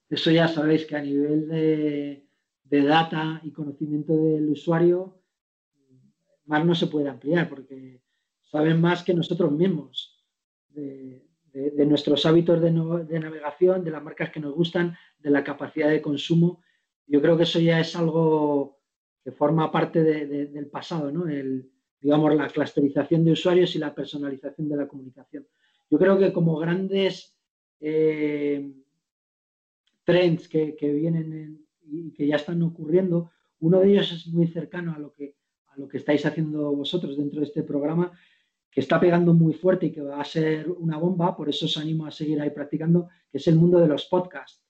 Eso, 0.09 0.31
ya 0.31 0.47
sabéis 0.47 0.85
que 0.85 0.95
a 0.95 1.01
nivel 1.01 1.47
de, 1.47 2.27
de, 2.63 2.81
data 2.83 3.39
y 3.43 3.51
conocimiento 3.51 4.15
del 4.15 4.49
usuario, 4.49 5.21
más 6.45 6.65
no 6.65 6.73
se 6.73 6.87
puede 6.87 7.09
ampliar 7.09 7.47
porque 7.47 8.01
saben 8.41 8.81
más 8.81 9.03
que 9.03 9.13
nosotros 9.13 9.51
mismos. 9.51 10.15
De, 10.69 11.25
nuestros 11.85 12.25
hábitos 12.27 12.61
de, 12.61 12.71
navegación, 12.71 13.83
de 13.83 13.91
las 13.91 14.03
marcas 14.03 14.29
que 14.29 14.39
nos 14.39 14.53
gustan, 14.53 14.95
de 15.17 15.31
la 15.31 15.43
capacidad 15.43 15.89
de 15.89 16.01
consumo. 16.01 16.61
Yo 17.07 17.21
creo 17.21 17.35
que 17.35 17.43
eso 17.43 17.59
ya 17.59 17.79
es 17.79 17.95
algo 17.95 18.79
que 19.23 19.31
forma 19.31 19.71
parte 19.71 20.03
del 20.03 20.67
pasado, 20.67 21.11
¿no? 21.11 21.27
El, 21.27 21.71
digamos, 21.99 22.35
la 22.35 22.47
clusterización 22.49 23.25
de 23.25 23.31
usuarios 23.31 23.75
y 23.75 23.79
la 23.79 23.93
personalización 23.95 24.69
de 24.69 24.77
la 24.77 24.87
comunicación. 24.87 25.47
Yo 25.89 25.97
creo 25.97 26.17
que 26.17 26.31
como 26.31 26.57
grandes 26.57 27.35
eh, 27.79 28.71
trends 30.09 30.47
que, 30.47 30.75
vienen 30.81 31.65
y 31.83 32.11
que 32.11 32.27
ya 32.27 32.35
están 32.35 32.61
ocurriendo, 32.63 33.31
uno 33.59 33.79
de 33.79 33.91
ellos 33.91 34.11
es 34.11 34.27
muy 34.27 34.47
cercano 34.47 34.93
a 34.95 34.99
lo 34.99 35.13
que 35.13 35.35
a 35.67 35.77
lo 35.77 35.87
que 35.87 35.97
estáis 35.97 36.25
haciendo 36.25 36.75
vosotros 36.75 37.15
dentro 37.15 37.41
de 37.41 37.45
este 37.45 37.61
programa, 37.61 38.11
que 38.71 38.81
está 38.81 38.99
pegando 38.99 39.33
muy 39.33 39.53
fuerte 39.53 39.85
y 39.85 39.91
que 39.91 40.01
va 40.01 40.19
a 40.19 40.25
ser 40.25 40.69
una 40.69 40.97
bomba, 40.97 41.35
por 41.37 41.47
eso 41.47 41.65
os 41.65 41.77
animo 41.77 42.07
a 42.07 42.11
seguir 42.11 42.41
ahí 42.41 42.49
practicando, 42.49 43.07
que 43.31 43.37
es 43.37 43.47
el 43.47 43.55
mundo 43.55 43.79
de 43.79 43.87
los 43.87 44.05
podcasts. 44.05 44.65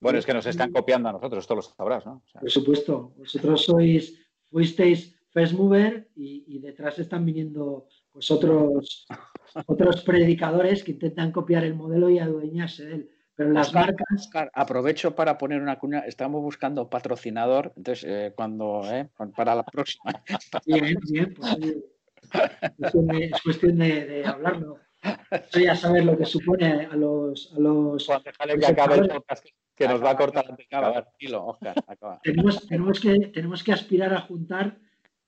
Bueno, 0.00 0.18
es 0.18 0.24
que 0.24 0.32
nos 0.32 0.46
están 0.46 0.72
copiando 0.72 1.10
a 1.10 1.12
nosotros, 1.12 1.44
esto 1.44 1.54
lo 1.54 1.62
sabrás, 1.62 2.06
¿no? 2.06 2.22
Por 2.40 2.50
supuesto, 2.50 3.12
vosotros 3.18 3.64
sois, 3.64 4.18
fuisteis 4.50 5.14
first 5.30 5.52
mover 5.52 6.08
y, 6.16 6.58
detrás 6.58 6.98
están 6.98 7.24
viniendo 7.24 7.86
pues 8.10 8.30
otros, 8.30 9.06
otros 9.66 10.02
predicadores 10.02 10.82
que 10.82 10.92
intentan 10.92 11.32
copiar 11.32 11.64
el 11.64 11.74
modelo 11.74 12.08
y 12.10 12.18
adueñarse 12.18 12.84
de 12.86 12.94
él. 12.94 13.10
Pero 13.40 13.52
las 13.52 13.72
marcas. 13.72 14.28
aprovecho 14.52 15.14
para 15.14 15.38
poner 15.38 15.62
una 15.62 15.78
cuña. 15.78 16.00
Estamos 16.00 16.42
buscando 16.42 16.90
patrocinador, 16.90 17.72
entonces, 17.74 18.04
eh, 18.06 18.34
cuando, 18.36 18.82
eh, 18.84 19.08
para 19.34 19.54
la 19.54 19.62
próxima. 19.64 20.12
Bien, 20.66 20.98
bien, 21.10 21.32
pues, 21.32 21.56
es 23.32 23.42
cuestión 23.42 23.78
de, 23.78 24.22
hablarlo. 24.26 24.76
Yo 25.52 25.60
ya 25.60 25.74
sabes 25.74 26.04
lo 26.04 26.18
que 26.18 26.26
supone 26.26 26.84
a 26.84 26.94
los. 26.94 27.54
A 27.56 27.60
los 27.60 28.06
que 29.74 29.88
nos 29.88 30.04
va 30.04 30.10
a 30.10 30.16
cortar 30.18 30.44
antes 30.46 30.68
Tenemos, 32.22 32.66
tenemos, 32.68 33.00
que, 33.00 33.18
tenemos 33.28 33.64
que 33.64 33.72
aspirar 33.72 34.12
a 34.12 34.20
juntar 34.20 34.76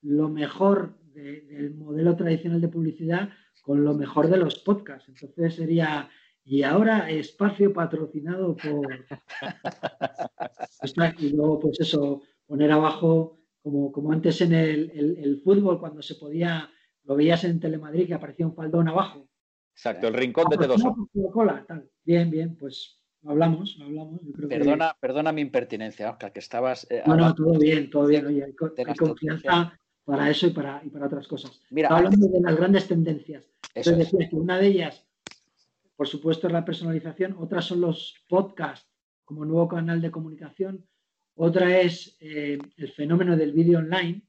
lo 0.03 0.29
mejor 0.29 0.98
del 1.14 1.77
modelo 1.77 2.14
tradicional 2.14 2.61
de 2.61 2.68
publicidad 2.68 3.31
con 3.62 3.83
lo 3.83 3.94
mejor 3.94 4.29
de 4.29 4.37
los 4.37 4.59
podcasts. 4.59 5.09
Entonces 5.09 5.55
sería. 5.55 6.11
Y 6.44 6.62
ahora 6.62 7.09
espacio 7.11 7.72
patrocinado 7.72 8.57
por. 8.57 9.05
y 11.18 11.31
luego, 11.31 11.61
pues 11.61 11.81
eso, 11.81 12.22
poner 12.46 12.72
abajo, 12.72 13.38
como, 13.62 13.92
como 13.92 14.12
antes 14.12 14.40
en 14.40 14.52
el, 14.52 14.90
el 15.18 15.40
fútbol, 15.42 15.78
cuando 15.78 16.02
se 16.02 16.16
podía 16.16 16.68
lo 17.05 17.16
veías 17.16 17.44
en 17.44 17.61
Telemadrid 17.61 18.07
que 18.07 18.14
aparecía 18.14 18.46
un 18.46 18.55
faldón 18.55 18.88
abajo. 18.88 19.28
Exacto, 19.74 20.09
el 20.09 20.14
rincón 20.14 20.48
de 20.50 20.59
Tedoso. 20.59 20.94
Bien, 22.05 22.31
bien, 22.31 22.57
pues 22.57 23.02
hablamos, 23.24 23.78
hablamos. 23.83 24.20
perdona, 24.48 24.96
perdona 25.00 25.33
mi 25.33 25.40
impertinencia, 25.40 26.11
Oscar, 26.11 26.33
que 26.33 26.40
estabas. 26.40 26.87
Eh, 26.90 27.02
no, 27.07 27.16
no, 27.16 27.35
todo 27.35 27.59
bien, 27.59 27.90
todo 27.90 28.07
bien. 28.07 28.26
Oye, 28.26 28.44
hay, 28.44 28.55
confianza 28.94 29.78
para 30.05 30.31
eso 30.31 30.46
y 30.46 30.50
para, 30.50 30.83
y 30.85 30.90
para 30.90 31.07
otras 31.07 31.26
cosas. 31.26 31.62
Mira, 31.70 31.88
hablando 31.88 32.28
de 32.28 32.40
las 32.40 32.57
grandes 32.57 32.87
tendencias. 32.87 33.48
Entonces 33.74 34.11
decía 34.11 34.28
que 34.28 34.37
una 34.37 34.59
de 34.59 34.66
ellas 34.66 35.07
por 36.03 36.09
supuesto, 36.09 36.49
es 36.49 36.53
la 36.53 36.65
personalización. 36.65 37.37
Otras 37.38 37.65
son 37.65 37.81
los 37.81 38.17
podcasts 38.29 38.91
como 39.25 39.45
nuevo 39.45 39.69
canal 39.69 40.03
de 40.03 40.11
comunicación. 40.11 40.85
Otra 41.37 41.79
es 41.81 42.17
eh, 42.19 42.59
el 42.77 42.91
fenómeno 42.91 43.37
del 43.37 43.53
vídeo 43.53 43.79
online, 43.79 44.25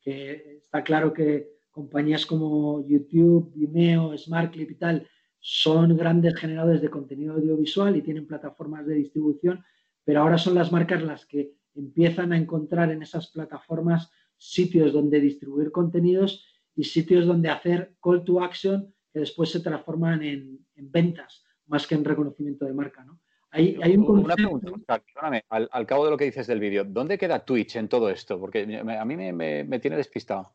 que 0.00 0.56
está 0.56 0.82
claro 0.82 1.12
que 1.12 1.60
compañías 1.70 2.26
como 2.26 2.84
YouTube, 2.84 3.52
Vimeo, 3.54 4.18
SmartClip 4.18 4.72
y 4.72 4.74
tal 4.74 5.08
son 5.38 5.96
grandes 5.96 6.34
generadores 6.34 6.82
de 6.82 6.90
contenido 6.90 7.34
audiovisual 7.34 7.96
y 7.96 8.02
tienen 8.02 8.26
plataformas 8.26 8.84
de 8.84 8.96
distribución, 8.96 9.64
pero 10.02 10.22
ahora 10.22 10.38
son 10.38 10.56
las 10.56 10.72
marcas 10.72 11.04
las 11.04 11.24
que 11.24 11.52
empiezan 11.76 12.32
a 12.32 12.36
encontrar 12.36 12.90
en 12.90 13.00
esas 13.02 13.28
plataformas 13.28 14.10
sitios 14.36 14.92
donde 14.92 15.20
distribuir 15.20 15.70
contenidos 15.70 16.44
y 16.74 16.82
sitios 16.82 17.26
donde 17.26 17.48
hacer 17.48 17.94
call 18.02 18.24
to 18.24 18.42
action 18.42 18.92
que 19.12 19.20
después 19.20 19.50
se 19.50 19.60
transforman 19.60 20.22
en, 20.22 20.58
ventas 20.74 21.44
más 21.66 21.86
que 21.86 21.94
en 21.94 22.04
reconocimiento 22.04 22.64
de 22.64 22.72
marca. 22.72 23.04
¿no? 23.04 23.20
Hay, 23.50 23.78
hay 23.82 23.96
un 23.96 24.08
Una 24.08 24.34
pregunta, 24.34 24.98
perdóname, 24.98 25.44
al, 25.48 25.86
cabo 25.86 26.06
de 26.06 26.10
lo 26.10 26.16
que 26.16 26.24
dices 26.24 26.46
del 26.46 26.60
vídeo, 26.60 26.84
¿dónde 26.84 27.18
queda 27.18 27.44
Twitch 27.44 27.76
en 27.76 27.88
todo 27.88 28.08
esto? 28.08 28.40
Porque 28.40 28.62
a 28.62 29.04
mí 29.04 29.16
me, 29.16 29.78
tiene 29.78 29.96
despistado. 29.96 30.54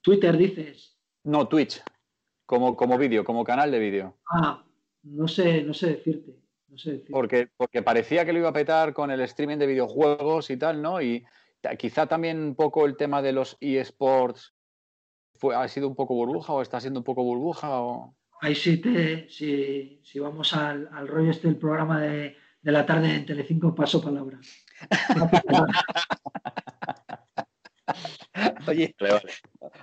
Twitter 0.00 0.36
dices. 0.36 0.96
No, 1.24 1.48
Twitch, 1.48 1.82
como, 2.46 2.76
como 2.76 2.96
vídeo, 2.96 3.24
como 3.24 3.44
canal 3.44 3.70
de 3.70 3.78
vídeo. 3.78 4.16
Ah, 4.30 4.64
no 5.02 5.26
sé, 5.26 5.62
no 5.62 5.74
sé 5.74 5.96
decirte. 5.96 6.36
No 6.68 6.78
sé 6.78 6.92
decirte. 6.92 7.12
Porque, 7.12 7.48
porque 7.56 7.82
parecía 7.82 8.24
que 8.24 8.32
lo 8.32 8.38
iba 8.38 8.48
a 8.48 8.52
petar 8.52 8.92
con 8.92 9.10
el 9.10 9.20
streaming 9.22 9.58
de 9.58 9.66
videojuegos 9.66 10.50
y 10.50 10.56
tal, 10.56 10.80
¿no? 10.80 11.02
Y 11.02 11.24
quizá 11.78 12.06
también 12.06 12.38
un 12.38 12.54
poco 12.54 12.86
el 12.86 12.96
tema 12.96 13.20
de 13.20 13.32
los 13.32 13.56
eSports 13.60 14.54
fue, 15.38 15.54
ha 15.54 15.68
sido 15.68 15.88
un 15.88 15.94
poco 15.94 16.14
burbuja 16.14 16.52
o 16.52 16.62
está 16.62 16.80
siendo 16.80 17.00
un 17.00 17.04
poco 17.04 17.22
burbuja 17.22 17.80
o... 17.80 18.14
Ahí 18.40 18.54
sí, 18.54 18.80
te, 18.80 19.28
si, 19.28 20.00
si 20.04 20.20
vamos 20.20 20.54
al, 20.54 20.88
al, 20.92 21.08
rollo 21.08 21.30
este 21.30 21.48
del 21.48 21.56
programa 21.56 22.00
de, 22.00 22.36
de 22.62 22.72
la 22.72 22.86
tarde 22.86 23.14
en 23.14 23.26
Telecinco, 23.26 23.74
paso 23.74 24.00
palabra. 24.00 24.38
Oye, 28.68 28.94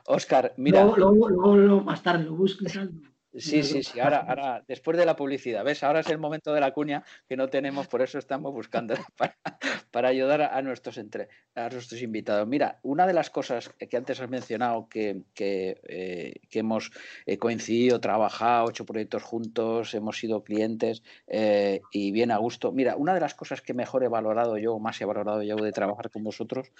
Oscar, 0.05 0.53
mira. 0.57 0.85
Luego, 0.85 1.29
luego, 1.29 1.81
más 1.81 2.03
tarde 2.03 2.25
lo 2.25 2.35
busco 2.35 2.65
y. 2.65 3.14
Sí, 3.37 3.63
sí, 3.63 3.83
sí. 3.83 3.99
Ahora, 3.99 4.25
ahora, 4.27 4.63
después 4.67 4.97
de 4.97 5.05
la 5.05 5.15
publicidad, 5.15 5.63
¿ves? 5.63 5.83
Ahora 5.83 5.99
es 5.99 6.09
el 6.09 6.17
momento 6.17 6.53
de 6.53 6.61
la 6.61 6.71
cuña 6.71 7.03
que 7.27 7.35
no 7.35 7.49
tenemos, 7.49 7.87
por 7.87 8.01
eso 8.01 8.17
estamos 8.17 8.53
buscando 8.53 8.95
para, 9.91 10.07
ayudar 10.07 10.41
a 10.41 10.61
nuestros, 10.61 10.97
entre, 10.97 11.27
a 11.53 11.69
nuestros 11.69 12.01
invitados. 12.01 12.47
Mira, 12.47 12.79
una 12.83 13.05
de 13.05 13.13
las 13.13 13.29
cosas 13.29 13.69
que 13.69 13.97
antes 13.97 14.21
has 14.21 14.29
mencionado, 14.29 14.87
que, 14.87 15.23
que, 15.33 15.81
eh, 15.87 16.33
hemos 16.51 16.91
eh, 17.25 17.37
coincidido, 17.37 17.99
trabajado, 17.99 18.69
hecho 18.69 18.85
proyectos 18.85 19.23
juntos, 19.23 19.93
hemos 19.93 20.17
sido 20.17 20.43
clientes 20.43 21.03
eh, 21.27 21.81
y 21.91 22.11
bien 22.11 22.31
a 22.31 22.37
gusto. 22.37 22.71
Mira, 22.71 22.95
una 22.95 23.13
de 23.13 23.19
las 23.19 23.35
cosas 23.35 23.61
que 23.61 23.73
mejor 23.73 24.03
he 24.03 24.07
valorado 24.07 24.57
yo, 24.57 24.79
más 24.79 25.01
he 25.01 25.05
valorado 25.05 25.43
yo 25.43 25.55
de 25.57 25.71
trabajar 25.73 26.09
con 26.09 26.23
vosotros, 26.23 26.71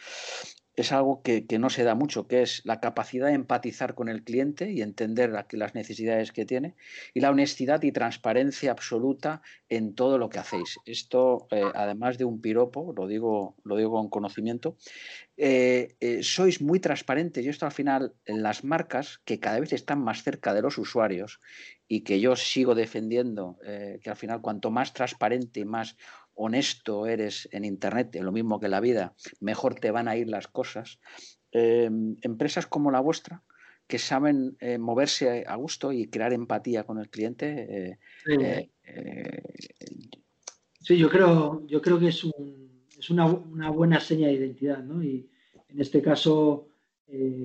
es 0.76 0.92
algo 0.92 1.22
que, 1.22 1.46
no 1.58 1.70
se 1.70 1.84
da 1.84 1.96
mucho, 1.96 2.28
que 2.28 2.42
es 2.42 2.62
la 2.66 2.80
capacidad 2.80 3.28
de 3.28 3.34
empatizar 3.34 3.96
con 3.96 4.10
el 4.10 4.24
cliente 4.24 4.72
y 4.72 4.82
entender 4.82 5.32
las 5.52 5.76
necesidades 5.76 6.32
que 6.32 6.46
tiene 6.46 6.76
y 7.14 7.22
la 7.22 7.30
honestidad 7.30 7.82
y 7.84 7.92
transparencia 7.92 8.72
absoluta 8.72 9.42
en 9.70 9.96
todo 9.96 10.18
lo 10.18 10.30
que 10.30 10.40
hacéis. 10.40 10.78
Esto, 10.86 11.48
eh, 11.52 11.64
además 11.74 12.18
de 12.18 12.26
un 12.26 12.42
piropo, 12.42 12.94
lo 12.96 13.08
digo, 13.08 13.56
lo 13.64 13.78
digo 13.78 13.92
con 13.92 14.10
conocimiento, 14.10 14.76
eh, 15.38 15.96
eh, 16.00 16.24
sois 16.24 16.62
muy 16.62 16.80
transparentes 16.80 17.46
y 17.46 17.50
esto 17.50 17.66
al 17.66 17.72
final 17.72 18.14
en 18.26 18.44
las 18.44 18.64
marcas 18.64 19.22
que 19.24 19.40
cada 19.40 19.60
vez 19.60 19.72
están 19.74 20.02
más 20.02 20.24
cerca 20.24 20.54
de 20.54 20.62
los 20.62 20.78
usuarios 20.78 21.40
y 21.88 22.02
que 22.02 22.20
yo 22.20 22.36
sigo 22.36 22.74
defendiendo 22.74 23.60
que 23.64 24.10
al 24.10 24.16
final 24.16 24.42
cuanto 24.42 24.72
más 24.72 24.94
transparente 24.94 25.60
y 25.60 25.66
más 25.66 25.98
honesto 26.36 27.08
eres 27.08 27.50
en 27.52 27.66
Internet, 27.66 28.16
lo 28.22 28.32
mismo 28.32 28.60
que 28.60 28.68
en 28.68 28.72
la 28.72 28.80
vida, 28.80 29.16
mejor 29.40 29.76
te 29.76 29.92
van 29.92 30.08
a 30.08 30.18
ir 30.18 30.28
las 30.28 30.48
cosas. 30.48 31.00
Em, 31.52 32.18
empresas 32.22 32.68
como 32.68 32.92
la 32.92 33.00
vuestra, 33.00 33.42
que 33.88 34.00
saben 34.00 34.58
eh, 34.60 34.78
moverse 34.78 35.46
a 35.48 35.56
gusto 35.56 35.92
y 35.92 36.08
crear 36.08 36.34
empatía 36.34 36.84
con 36.84 37.00
el 37.00 37.10
cliente. 37.10 37.48
Eh, 37.70 38.00
eh, 38.28 39.42
sí. 40.82 40.98
yo 40.98 41.10
creo, 41.10 41.66
yo 41.68 41.82
creo 41.82 42.00
que 42.00 42.08
es, 42.08 42.24
es 42.98 43.10
una, 43.10 43.26
buena 43.70 44.00
seña 44.00 44.28
de 44.28 44.34
identidad, 44.34 44.84
¿no? 44.84 45.04
Y 45.04 45.30
en 45.70 45.80
este 45.80 46.02
caso, 46.02 46.68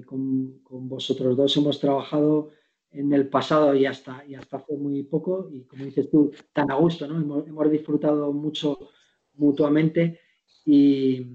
con, 0.07 0.61
vosotros 0.65 1.37
dos 1.37 1.57
hemos 1.57 1.79
trabajado 1.79 2.51
en 2.93 3.13
el 3.13 3.29
pasado 3.29 3.75
y 3.75 3.87
hasta, 3.87 4.25
y 4.27 4.35
hasta 4.35 4.59
hace 4.59 4.77
muy 4.77 5.03
poco, 5.05 5.49
y 5.53 5.65
como 5.65 5.85
dices 5.85 6.11
tú, 6.11 6.33
tan 6.53 6.71
a 6.71 6.75
gusto, 6.75 7.07
¿no? 7.07 7.45
Hemos, 7.47 7.71
disfrutado 7.71 8.33
mucho 8.33 8.91
mutuamente 9.35 10.21
y 10.65 11.27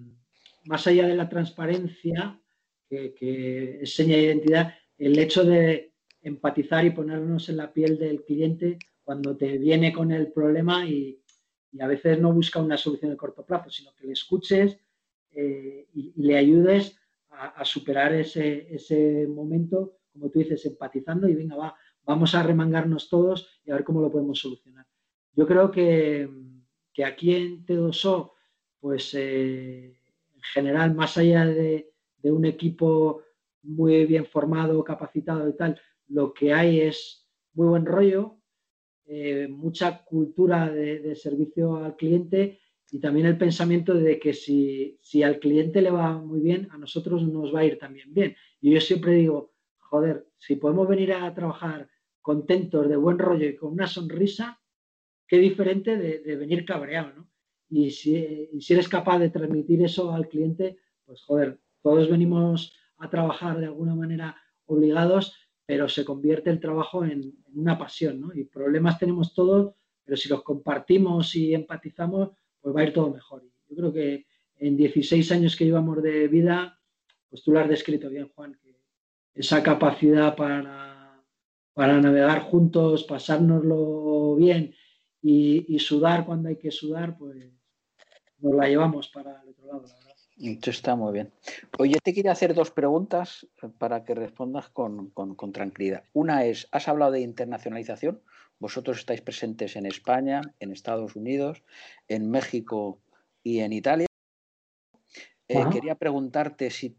más 0.65 0.85
allá 0.87 1.07
de 1.07 1.15
la 1.15 1.29
transparencia, 1.29 2.39
que, 2.89 3.79
es 3.81 3.95
seña 3.95 4.15
de 4.17 4.23
identidad, 4.23 4.73
el 4.97 5.17
hecho 5.17 5.43
de 5.43 5.93
empatizar 6.21 6.85
y 6.85 6.91
ponernos 6.91 7.49
en 7.49 7.57
la 7.57 7.71
piel 7.71 7.97
del 7.97 8.23
cliente 8.23 8.77
cuando 9.03 9.35
te 9.37 9.57
viene 9.57 9.93
con 9.93 10.11
el 10.11 10.31
problema 10.31 10.85
y, 10.85 11.21
a 11.77 11.87
veces 11.87 12.17
no 12.21 12.31
busca 12.31 12.61
una 12.61 12.77
solución 12.77 13.11
de 13.11 13.17
corto 13.17 13.45
plazo, 13.45 13.69
sino 13.69 13.93
que 13.95 14.07
le 14.07 14.13
escuches 14.13 14.79
eh, 15.31 15.89
y, 15.93 16.13
le 16.15 16.37
ayudes 16.37 16.97
a, 17.29 17.65
superar 17.65 18.13
ese, 18.13 18.73
ese 18.73 19.27
momento 19.27 19.97
como 20.15 20.31
tú 20.31 20.39
dices, 20.39 20.65
empatizando 20.65 21.27
y 21.27 21.35
venga, 21.35 21.57
va, 21.57 21.75
vamos 22.05 22.33
a 22.35 22.43
remangarnos 22.43 23.09
todos 23.09 23.59
y 23.65 23.71
a 23.71 23.75
ver 23.75 23.83
cómo 23.83 24.01
lo 24.01 24.09
podemos 24.09 24.39
solucionar. 24.39 24.85
Yo 25.33 25.45
creo 25.45 25.69
que, 25.69 26.29
aquí 27.05 27.35
en 27.35 27.65
T2O, 27.65 28.31
pues 28.79 29.13
eh, 29.13 29.99
en 30.33 30.41
general, 30.53 30.95
más 30.95 31.17
allá 31.17 31.45
de, 31.45 31.91
un 32.23 32.45
equipo 32.45 33.21
muy 33.61 34.07
bien 34.07 34.25
formado, 34.25 34.83
capacitado 34.83 35.47
y 35.47 35.55
tal, 35.55 35.79
lo 36.07 36.33
que 36.33 36.53
hay 36.53 36.81
es 36.81 37.29
muy 37.53 37.67
buen 37.67 37.85
rollo, 37.85 38.39
eh, 39.05 39.47
mucha 39.47 40.03
cultura 40.03 40.71
de, 40.71 41.15
servicio 41.15 41.75
al 41.75 41.95
cliente 41.95 42.61
y 42.89 42.99
también 42.99 43.27
el 43.27 43.37
pensamiento 43.37 43.93
de 43.93 44.17
que 44.17 44.33
si, 44.33 44.97
si, 45.01 45.21
al 45.21 45.37
cliente 45.39 45.83
le 45.83 45.91
va 45.91 46.17
muy 46.17 46.39
bien, 46.39 46.67
a 46.71 46.79
nosotros 46.79 47.21
nos 47.27 47.53
va 47.53 47.59
a 47.59 47.65
ir 47.65 47.77
también 47.77 48.11
bien. 48.11 48.35
Y 48.59 48.73
yo 48.73 48.81
siempre 48.81 49.13
digo, 49.13 49.54
joder, 49.95 50.27
si 50.37 50.57
podemos 50.57 50.89
venir 50.89 51.13
a 51.13 51.33
trabajar 51.33 51.87
contentos, 52.21 52.89
de 52.89 52.97
buen 52.97 53.17
rollo 53.17 53.47
y 53.47 53.55
con 53.55 53.71
una 53.71 53.87
sonrisa, 53.87 54.59
qué 55.25 55.37
diferente 55.37 55.95
de, 55.95 56.35
venir 56.35 56.65
cabreado, 56.65 57.13
¿no? 57.13 57.29
Y 57.69 57.91
si, 57.91 58.49
eres 58.69 58.89
capaz 58.89 59.19
de 59.19 59.29
transmitir 59.29 59.81
eso 59.81 60.11
al 60.11 60.27
cliente, 60.27 60.77
pues 61.05 61.21
joder, 61.21 61.61
todos 61.81 62.09
venimos 62.09 62.73
a 62.97 63.09
trabajar 63.09 63.57
de 63.57 63.67
alguna 63.67 63.95
manera 63.95 64.35
obligados, 64.65 65.33
pero 65.65 65.87
se 65.87 66.03
convierte 66.03 66.49
el 66.49 66.59
trabajo 66.59 67.05
en, 67.05 67.33
una 67.53 67.77
pasión, 67.77 68.19
¿no? 68.19 68.33
Y 68.35 68.43
problemas 68.43 68.99
tenemos 68.99 69.33
todos, 69.33 69.75
pero 70.03 70.17
si 70.17 70.27
los 70.27 70.43
compartimos 70.43 71.33
y 71.37 71.53
empatizamos, 71.53 72.31
pues 72.59 72.75
va 72.75 72.81
a 72.81 72.83
ir 72.83 72.91
todo 72.91 73.13
mejor. 73.13 73.45
Yo 73.69 73.75
creo 73.77 73.93
que 73.93 74.25
en 74.57 74.75
16 74.75 75.31
años 75.31 75.55
que 75.55 75.63
llevamos 75.63 76.03
de 76.03 76.27
vida, 76.27 76.81
pues 77.29 77.43
tú 77.43 77.53
lo 77.53 77.61
has 77.61 77.69
descrito 77.69 78.09
bien, 78.09 78.29
Juan, 78.35 78.59
esa 79.35 79.61
capacidad 79.61 80.35
para, 80.35 81.21
para 81.73 81.99
navegar 81.99 82.41
juntos, 82.41 83.03
pasárnoslo 83.03 84.35
bien 84.35 84.73
y, 85.21 85.77
sudar 85.79 86.25
cuando 86.25 86.49
hay 86.49 86.57
que 86.57 86.71
sudar, 86.71 87.17
pues 87.17 87.51
nos 88.39 88.55
la 88.55 88.67
llevamos 88.67 89.09
para 89.09 89.41
el 89.41 89.49
otro 89.49 89.67
lado, 89.67 89.81
la 89.87 89.93
verdad. 89.93 90.15
Esto 90.37 90.69
está 90.69 90.95
muy 90.95 91.13
bien. 91.13 91.31
Oye, 91.79 91.97
te 92.03 92.13
quería 92.13 92.33
hacer 92.33 92.53
dos 92.53 92.69
preguntas 92.69 93.47
para 93.77 94.03
que 94.03 94.13
respondas 94.15 94.69
con, 94.69 95.13
tranquilidad. 95.53 96.03
Una 96.13 96.45
es, 96.45 96.67
has 96.71 96.87
hablado 96.87 97.13
de 97.13 97.21
internacionalización. 97.21 98.21
Vosotros 98.59 98.99
estáis 98.99 99.21
presentes 99.21 99.75
en 99.75 99.85
España, 99.85 100.41
en 100.59 100.71
Estados 100.71 101.15
Unidos, 101.15 101.63
en 102.07 102.29
México 102.29 102.99
y 103.43 103.59
en 103.59 103.73
Italia. 103.73 104.07
Eh, 105.47 105.63
quería 105.71 105.95
preguntarte 105.95 106.69
si 106.69 106.89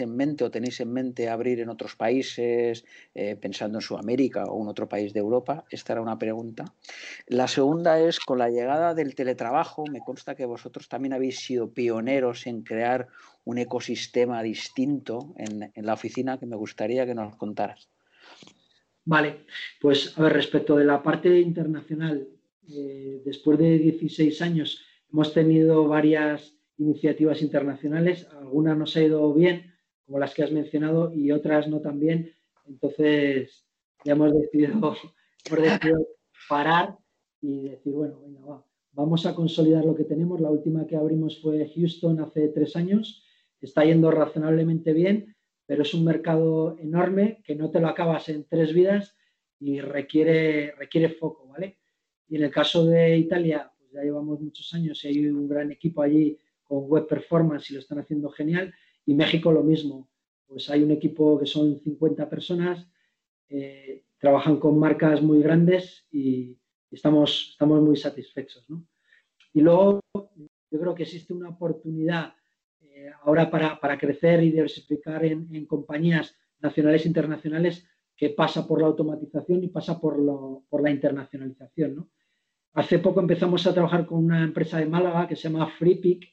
en 0.00 0.14
mente 0.14 0.44
o 0.44 0.50
tenéis 0.50 0.80
en 0.80 0.92
mente 0.92 1.28
abrir 1.28 1.60
en 1.60 1.68
otros 1.68 1.96
países, 1.96 2.84
eh, 3.14 3.36
pensando 3.36 3.78
en 3.78 3.82
Sudamérica 3.82 4.44
o 4.44 4.62
en 4.62 4.68
otro 4.68 4.88
país 4.88 5.12
de 5.12 5.20
Europa? 5.20 5.64
Esta 5.70 5.94
era 5.94 6.02
una 6.02 6.18
pregunta. 6.18 6.64
La 7.26 7.48
segunda 7.48 8.00
es, 8.00 8.20
con 8.20 8.38
la 8.38 8.50
llegada 8.50 8.94
del 8.94 9.14
teletrabajo, 9.14 9.84
me 9.90 10.00
consta 10.00 10.34
que 10.34 10.44
vosotros 10.44 10.88
también 10.88 11.12
habéis 11.12 11.40
sido 11.40 11.72
pioneros 11.72 12.46
en 12.46 12.62
crear 12.62 13.08
un 13.44 13.58
ecosistema 13.58 14.42
distinto 14.42 15.34
en, 15.36 15.72
la 15.74 15.94
oficina 15.94 16.38
que 16.38 16.46
me 16.46 16.56
gustaría 16.56 17.06
que 17.06 17.14
nos 17.14 17.36
contaras. 17.36 17.88
Vale, 19.04 19.44
pues 19.80 20.16
a 20.18 20.22
ver, 20.22 20.32
respecto 20.32 20.76
de 20.76 20.84
la 20.84 21.02
parte 21.02 21.40
internacional, 21.40 22.26
eh, 22.68 23.20
después 23.24 23.58
de 23.58 23.78
16 23.78 24.40
años 24.40 24.82
hemos 25.12 25.34
tenido 25.34 25.86
varias 25.86 26.54
iniciativas 26.78 27.42
internacionales, 27.42 28.26
algunas 28.32 28.76
nos 28.76 28.96
ha 28.96 29.02
ido 29.02 29.32
bien, 29.34 29.73
como 30.06 30.18
las 30.18 30.34
que 30.34 30.42
has 30.42 30.52
mencionado, 30.52 31.12
y 31.14 31.32
otras 31.32 31.68
no 31.68 31.80
tan 31.80 31.98
bien. 31.98 32.32
Entonces, 32.66 33.64
ya 34.04 34.12
hemos 34.12 34.32
decidido, 34.32 34.94
parar 36.48 36.96
y 37.40 37.68
decir, 37.68 37.92
bueno, 37.92 38.20
venga, 38.20 38.40
va, 38.40 38.64
vamos 38.92 39.26
a 39.26 39.34
consolidar 39.34 39.84
lo 39.84 39.94
que 39.94 40.04
tenemos. 40.04 40.40
La 40.40 40.50
última 40.50 40.86
que 40.86 40.96
abrimos 40.96 41.40
fue 41.40 41.70
Houston 41.74 42.20
hace 42.20 42.48
tres 42.48 42.76
años. 42.76 43.24
Está 43.60 43.84
yendo 43.84 44.10
razonablemente 44.10 44.92
bien, 44.92 45.34
pero 45.66 45.82
es 45.82 45.94
un 45.94 46.04
mercado 46.04 46.76
enorme 46.78 47.42
que 47.44 47.54
no 47.56 47.70
te 47.70 47.80
lo 47.80 47.88
acabas 47.88 48.28
en 48.28 48.44
tres 48.44 48.74
vidas 48.74 49.16
y 49.58 49.80
requiere, 49.80 50.74
requiere 50.76 51.08
foco, 51.08 51.48
¿vale? 51.48 51.78
Y 52.28 52.36
en 52.36 52.44
el 52.44 52.50
caso 52.50 52.84
de 52.84 53.16
Italia, 53.16 53.70
pues 53.78 53.90
ya 53.92 54.02
llevamos 54.02 54.40
muchos 54.40 54.72
años 54.74 55.02
y 55.04 55.08
hay 55.08 55.26
un 55.26 55.48
gran 55.48 55.70
equipo 55.70 56.02
allí 56.02 56.38
con 56.64 56.84
web 56.88 57.06
performance 57.06 57.70
y 57.70 57.74
lo 57.74 57.80
están 57.80 57.98
haciendo 57.98 58.30
genial. 58.30 58.74
Y 59.06 59.14
México 59.14 59.52
lo 59.52 59.62
mismo, 59.62 60.08
pues 60.46 60.70
hay 60.70 60.82
un 60.82 60.90
equipo 60.90 61.38
que 61.38 61.46
son 61.46 61.80
50 61.80 62.28
personas, 62.28 62.88
eh, 63.48 64.04
trabajan 64.18 64.58
con 64.58 64.78
marcas 64.78 65.20
muy 65.22 65.42
grandes 65.42 66.06
y 66.10 66.56
estamos, 66.90 67.50
estamos 67.52 67.82
muy 67.82 67.96
satisfechos. 67.96 68.68
¿no? 68.70 68.86
Y 69.52 69.60
luego 69.60 70.00
yo 70.70 70.80
creo 70.80 70.94
que 70.94 71.02
existe 71.02 71.34
una 71.34 71.50
oportunidad 71.50 72.34
eh, 72.80 73.10
ahora 73.22 73.50
para, 73.50 73.78
para, 73.78 73.98
crecer 73.98 74.42
y 74.42 74.50
diversificar 74.50 75.24
en, 75.24 75.48
en, 75.54 75.66
compañías 75.66 76.36
nacionales 76.60 77.04
e 77.04 77.08
internacionales 77.08 77.86
que 78.16 78.30
pasa 78.30 78.66
por 78.66 78.80
la 78.80 78.86
automatización 78.86 79.62
y 79.64 79.68
pasa 79.68 80.00
por, 80.00 80.18
lo, 80.18 80.64
por 80.68 80.82
la 80.82 80.90
internacionalización. 80.90 81.96
¿no? 81.96 82.10
Hace 82.74 82.98
poco 82.98 83.20
empezamos 83.20 83.66
a 83.66 83.72
trabajar 83.72 84.04
con 84.04 84.24
una 84.24 84.42
empresa 84.42 84.78
de 84.78 84.86
Málaga 84.86 85.28
que 85.28 85.36
se 85.36 85.48
llama 85.48 85.70
FreePick. 85.78 86.28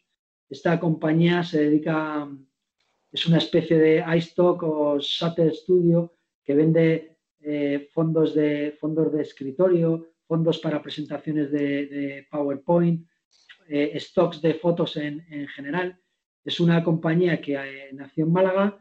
Esta 0.49 0.79
compañía 0.79 1.43
se 1.43 1.65
dedica, 1.65 2.27
es 3.11 3.25
una 3.27 3.37
especie 3.37 3.77
de 3.77 4.03
iStock 4.17 4.63
o 4.63 4.99
Shutter 4.99 5.53
Studio 5.53 6.13
que 6.43 6.55
vende 6.55 7.17
eh, 7.41 7.89
fondos, 7.91 8.33
de, 8.33 8.77
fondos 8.79 9.11
de 9.11 9.21
escritorio, 9.21 10.07
fondos 10.27 10.59
para 10.59 10.81
presentaciones 10.81 11.51
de, 11.51 12.25
PowerPoint, 12.31 13.05
eh, 13.67 13.99
stocks 13.99 14.41
de 14.41 14.53
fotos 14.55 14.95
en, 14.97 15.25
en, 15.29 15.47
general. 15.47 15.99
Es 16.43 16.59
una 16.59 16.83
compañía 16.83 17.41
que 17.41 17.55
eh, 17.55 17.89
nació 17.93 18.25
en 18.25 18.31
Málaga, 18.31 18.77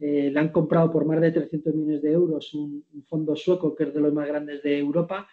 la 0.00 0.40
han 0.40 0.48
comprado 0.48 0.90
por 0.90 1.04
más 1.04 1.20
de 1.20 1.30
300 1.30 1.72
millones 1.72 2.02
de 2.02 2.12
euros 2.12 2.52
un, 2.52 2.84
un 2.92 3.04
fondo 3.04 3.36
sueco 3.36 3.76
que 3.76 3.84
es 3.84 3.94
de 3.94 4.00
los 4.00 4.12
más 4.12 4.26
grandes 4.26 4.60
de 4.64 4.76
Europa 4.76 5.28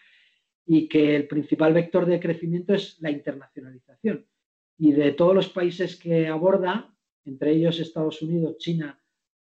y 0.67 0.87
que 0.87 1.15
el 1.15 1.27
principal 1.27 1.73
vector 1.73 2.05
de 2.05 2.19
crecimiento 2.19 2.75
es 2.75 3.01
la 3.01 3.09
internacionalización. 3.09 4.27
Y 4.77 4.91
de 4.91 5.13
todos 5.13 5.33
los 5.33 5.49
países 5.49 5.95
que 5.97 6.27
aborda, 6.27 6.90
entre 7.25 7.51
ellos 7.51 7.79
Estados 7.79 8.21
Unidos, 8.21 8.57
China 8.57 8.99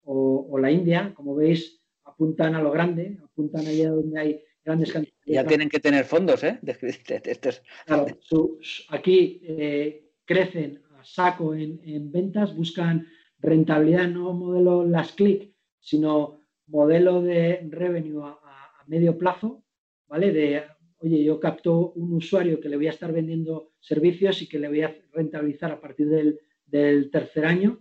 o, 0.05 0.59
la 0.59 0.71
India, 0.71 1.13
como 1.15 1.35
veis, 1.35 1.81
apuntan 2.05 2.55
a 2.55 2.63
lo 2.63 2.71
grande, 2.71 3.19
apuntan 3.23 3.67
allá 3.67 3.91
donde 3.91 4.21
hay 4.21 4.43
grandes 4.65 4.93
cantidades. 4.93 5.25
Ya 5.25 5.47
tienen 5.47 5.69
que 5.69 5.81
tener 5.81 6.05
fondos, 6.05 6.45
¿eh? 6.45 6.61
Claro, 7.87 8.07
aquí 8.91 9.41
eh, 9.43 10.11
crecen 10.25 10.83
a 10.99 11.05
saco 11.05 11.55
en, 11.55 12.13
ventas, 12.13 12.55
buscan 12.55 13.07
rentabilidad, 13.39 14.09
no 14.09 14.33
modelo 14.33 14.85
las 14.85 15.13
click, 15.13 15.53
sino 15.81 16.43
modelo 16.67 17.23
de 17.23 17.67
revenue 17.71 18.23
a, 18.23 18.39
a 18.43 18.85
medio 18.87 19.19
plazo, 19.19 19.65
¿vale? 20.07 20.33
De 20.33 20.65
oye, 21.05 21.23
yo 21.23 21.39
capto 21.39 21.93
un 21.93 22.15
usuario 22.15 22.61
que 22.61 22.69
le 22.69 22.77
voy 22.77 22.87
a 22.87 22.91
estar 22.91 23.13
vendiendo 23.13 23.73
servicios 23.81 24.41
y 24.41 24.49
que 24.49 24.59
le 24.59 24.69
voy 24.69 24.83
a 24.83 24.97
rentabilizar 25.13 25.71
a 25.71 25.81
partir 25.81 26.09
del, 26.09 26.41
tercer 27.11 27.47
año. 27.47 27.81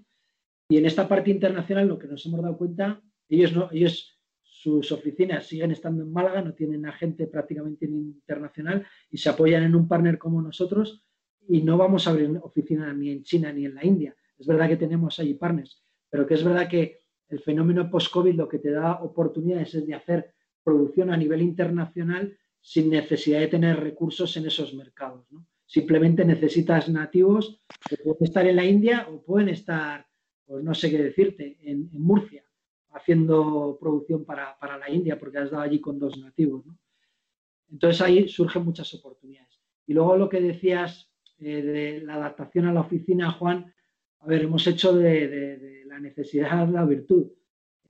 Y 0.70 0.78
en 0.78 0.86
esta 0.86 1.08
parte 1.08 1.32
internacional 1.32 1.88
lo 1.88 2.00
que 2.00 2.08
nos 2.08 2.26
hemos 2.26 2.42
dado 2.42 2.58
cuenta, 2.58 3.02
ellos 3.30 3.54
no, 3.54 3.70
ellos 3.72 4.20
sus 4.42 4.92
oficinas 4.92 5.46
siguen 5.46 5.72
estando 5.72 6.04
en 6.04 6.12
Málaga, 6.12 6.42
no 6.42 6.54
tienen 6.54 6.86
agente 6.86 7.28
prácticamente 7.28 7.86
internacional 7.86 8.88
y 9.10 9.18
se 9.18 9.30
apoyan 9.30 9.64
en 9.64 9.76
un 9.76 9.88
partner 9.88 10.18
como 10.18 10.42
nosotros 10.42 11.04
y 11.50 11.62
no 11.62 11.78
vamos 11.78 12.08
a 12.08 12.12
abrir 12.12 12.40
oficina 12.42 12.94
ni 12.94 13.12
en 13.12 13.24
China 13.24 13.52
ni 13.52 13.66
en 13.66 13.76
la 13.76 13.86
India. 13.86 14.16
Es 14.38 14.48
verdad 14.48 14.70
que 14.70 14.78
tenemos 14.78 15.20
allí 15.20 15.34
partners, 15.34 15.84
pero 16.10 16.26
que 16.26 16.36
es 16.36 16.44
verdad 16.44 16.70
que 16.70 17.00
el 17.28 17.40
fenómeno 17.40 17.90
post-COVID 17.90 18.36
lo 18.36 18.48
que 18.48 18.60
te 18.60 18.72
da 18.72 19.02
oportunidades 19.02 19.76
es 19.76 19.86
de 19.86 19.96
hacer 19.96 20.34
producción 20.64 21.12
a 21.12 21.18
nivel 21.18 21.42
internacional 21.42 22.38
sin 22.62 22.90
necesidad 22.90 23.42
de 23.42 23.48
tener 23.48 23.80
recursos 23.80 24.38
en 24.38 24.46
esos 24.46 24.74
mercados. 24.74 25.28
Simplemente 25.66 26.26
necesitas 26.26 26.90
nativos 26.90 27.62
que 27.90 27.98
pueden 27.98 28.24
estar 28.24 28.46
en 28.46 28.56
la 28.56 28.66
India 28.66 29.08
o 29.10 29.24
pueden 29.24 29.50
estar, 29.50 30.06
pues 30.46 30.64
no 30.64 30.74
sé 30.74 30.92
qué 30.92 31.02
decirte, 31.02 31.58
en, 31.62 31.90
Murcia, 31.94 32.44
haciendo 32.92 33.78
producción 33.80 34.26
para, 34.26 34.58
la 34.78 34.90
India, 34.90 35.18
porque 35.18 35.40
has 35.40 35.52
dado 35.52 35.64
allí 35.64 35.80
con 35.80 36.00
dos 36.00 36.18
nativos. 36.18 36.66
Entonces 37.72 38.02
ahí 38.02 38.28
surgen 38.28 38.66
muchas 38.66 38.94
oportunidades. 38.94 39.60
Y 39.88 39.94
luego 39.94 40.16
lo 40.18 40.30
que 40.30 40.42
decías 40.42 41.12
eh, 41.40 41.62
de 41.62 42.02
la 42.02 42.16
adaptación 42.16 42.66
a 42.68 42.74
la 42.74 42.82
oficina, 42.82 43.32
Juan, 43.32 43.74
a 44.20 44.28
ver, 44.28 44.44
hemos 44.44 44.66
hecho 44.68 44.96
de, 44.96 45.84
la 45.86 46.00
necesidad 46.00 46.70
la 46.70 46.86
virtud. 46.86 47.32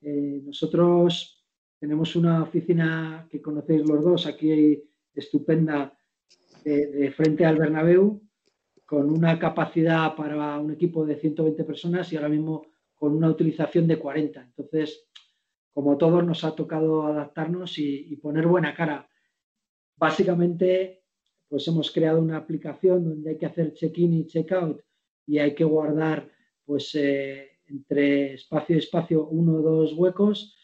Eh, 0.01 0.41
nosotros 0.43 1.43
tenemos 1.79 2.15
una 2.15 2.43
oficina 2.43 3.27
que 3.29 3.41
conocéis 3.41 3.88
los 3.88 4.03
dos, 4.03 4.25
aquí 4.25 4.83
estupenda, 5.13 5.97
de, 6.63 7.12
frente 7.15 7.45
al 7.45 7.58
Bernabéu, 7.58 8.21
con 8.86 9.10
una 9.10 9.39
capacidad 9.39 10.15
para 10.15 10.60
un 10.60 10.71
equipo 10.71 11.06
de 11.06 11.15
120 11.15 11.63
personas 11.63 12.12
y 12.12 12.15
ahora 12.15 12.30
mismo 12.30 12.67
con 12.93 13.15
una 13.15 13.30
utilización 13.30 13.88
de 13.88 13.97
40. 13.97 14.41
Entonces, 14.41 15.08
como 15.73 15.97
todos, 15.97 16.23
nos 16.26 16.43
ha 16.43 16.56
tocado 16.56 17.08
adaptarnos 17.08 17.78
y, 17.80 18.15
poner 18.17 18.47
buena 18.47 18.73
cara. 18.76 19.10
Básicamente, 19.95 21.04
pues 21.47 21.67
hemos 21.67 21.91
creado 21.91 22.21
una 22.21 22.38
aplicación 22.38 23.04
donde 23.04 23.32
hay 23.32 23.38
que 23.38 23.45
hacer 23.45 23.73
check-in 23.73 24.13
y 24.13 24.28
check-out 24.28 24.82
y 25.26 25.39
hay 25.39 25.56
que 25.56 25.63
guardar, 25.63 26.30
pues, 26.65 26.93
eh, 26.95 27.60
entre 27.67 28.34
espacio 28.34 28.76
y 28.76 28.80
espacio 28.80 29.28
uno 29.28 29.56
o 29.56 29.62
dos 29.62 29.93
huecos 29.93 30.56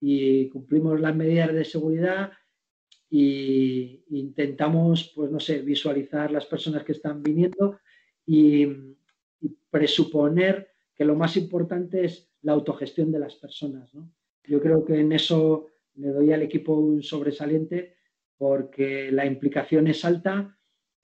y 0.00 0.48
cumplimos 0.48 1.00
las 1.00 1.14
medidas 1.14 1.52
de 1.52 1.64
seguridad 1.64 2.32
e 3.10 4.04
intentamos, 4.10 5.12
pues 5.14 5.30
no 5.30 5.40
sé, 5.40 5.60
visualizar 5.62 6.30
las 6.30 6.46
personas 6.46 6.84
que 6.84 6.92
están 6.92 7.22
viniendo 7.22 7.78
y, 8.26 8.66
presuponer 9.70 10.70
que 10.94 11.04
lo 11.04 11.14
más 11.14 11.36
importante 11.36 12.06
es 12.06 12.32
la 12.40 12.52
autogestión 12.52 13.12
de 13.12 13.18
las 13.18 13.34
personas. 13.34 13.92
Yo 14.44 14.60
creo 14.60 14.84
que 14.84 15.00
en 15.00 15.12
eso 15.12 15.66
le 15.96 16.08
doy 16.08 16.32
al 16.32 16.42
equipo 16.42 16.72
un 16.72 17.02
sobresaliente 17.02 17.94
porque 18.38 19.12
la 19.12 19.26
implicación 19.26 19.86
es 19.86 20.02
alta. 20.04 20.58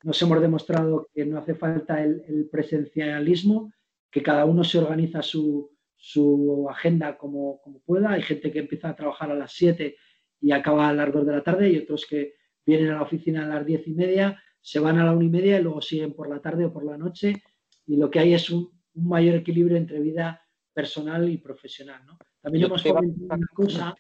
Nos 0.05 0.23
hemos 0.23 0.41
demostrado 0.41 1.11
que 1.13 1.27
no 1.27 1.39
hace 1.39 1.55
falta 1.55 2.03
el 2.03 2.49
presencialismo, 2.51 3.71
que 4.11 4.23
cada 4.23 4.47
uno 4.47 4.65
se 4.65 4.79
organiza 4.79 5.21
su, 5.21 5.73
su 6.03 6.67
agenda 6.69 7.17
como, 7.17 7.61
como, 7.63 7.79
pueda. 7.79 8.11
Hay 8.11 8.23
gente 8.23 8.51
que 8.51 8.59
empieza 8.59 8.89
a 8.89 8.97
trabajar 8.97 9.31
a 9.31 9.37
las 9.37 9.53
7 9.53 9.97
y 10.43 10.53
acaba 10.53 10.89
a 10.89 10.93
las 10.93 11.13
2 11.13 11.25
de 11.25 11.33
la 11.33 11.43
tarde 11.43 11.71
y 11.71 11.79
otros 11.79 12.05
que 12.07 12.35
vienen 12.67 12.91
a 12.91 12.97
la 12.97 13.03
oficina 13.03 13.45
a 13.45 13.49
las 13.49 13.65
10 13.65 13.89
y 13.89 13.95
media, 13.95 14.43
se 14.61 14.79
van 14.79 14.99
a 14.99 15.05
la 15.05 15.13
1 15.13 15.23
y 15.23 15.29
media 15.29 15.59
y 15.59 15.63
luego 15.63 15.81
siguen 15.81 16.13
por 16.13 16.29
la 16.29 16.41
tarde 16.41 16.67
o 16.67 16.73
por 16.73 16.85
la 16.85 16.99
noche. 16.99 17.43
Y 17.87 17.97
lo 17.97 18.11
que 18.11 18.19
hay 18.19 18.35
es 18.35 18.51
un, 18.51 18.71
mayor 18.95 19.37
equilibrio 19.37 19.79
entre 19.79 20.01
vida 20.01 20.43
personal 20.75 21.27
y 21.31 21.39
profesional. 21.39 22.05
¿no? 22.05 22.19
También 22.43 22.67
hemos 22.67 22.83
comentado 22.83 23.37
una 23.37 23.47
cosa. 23.55 23.95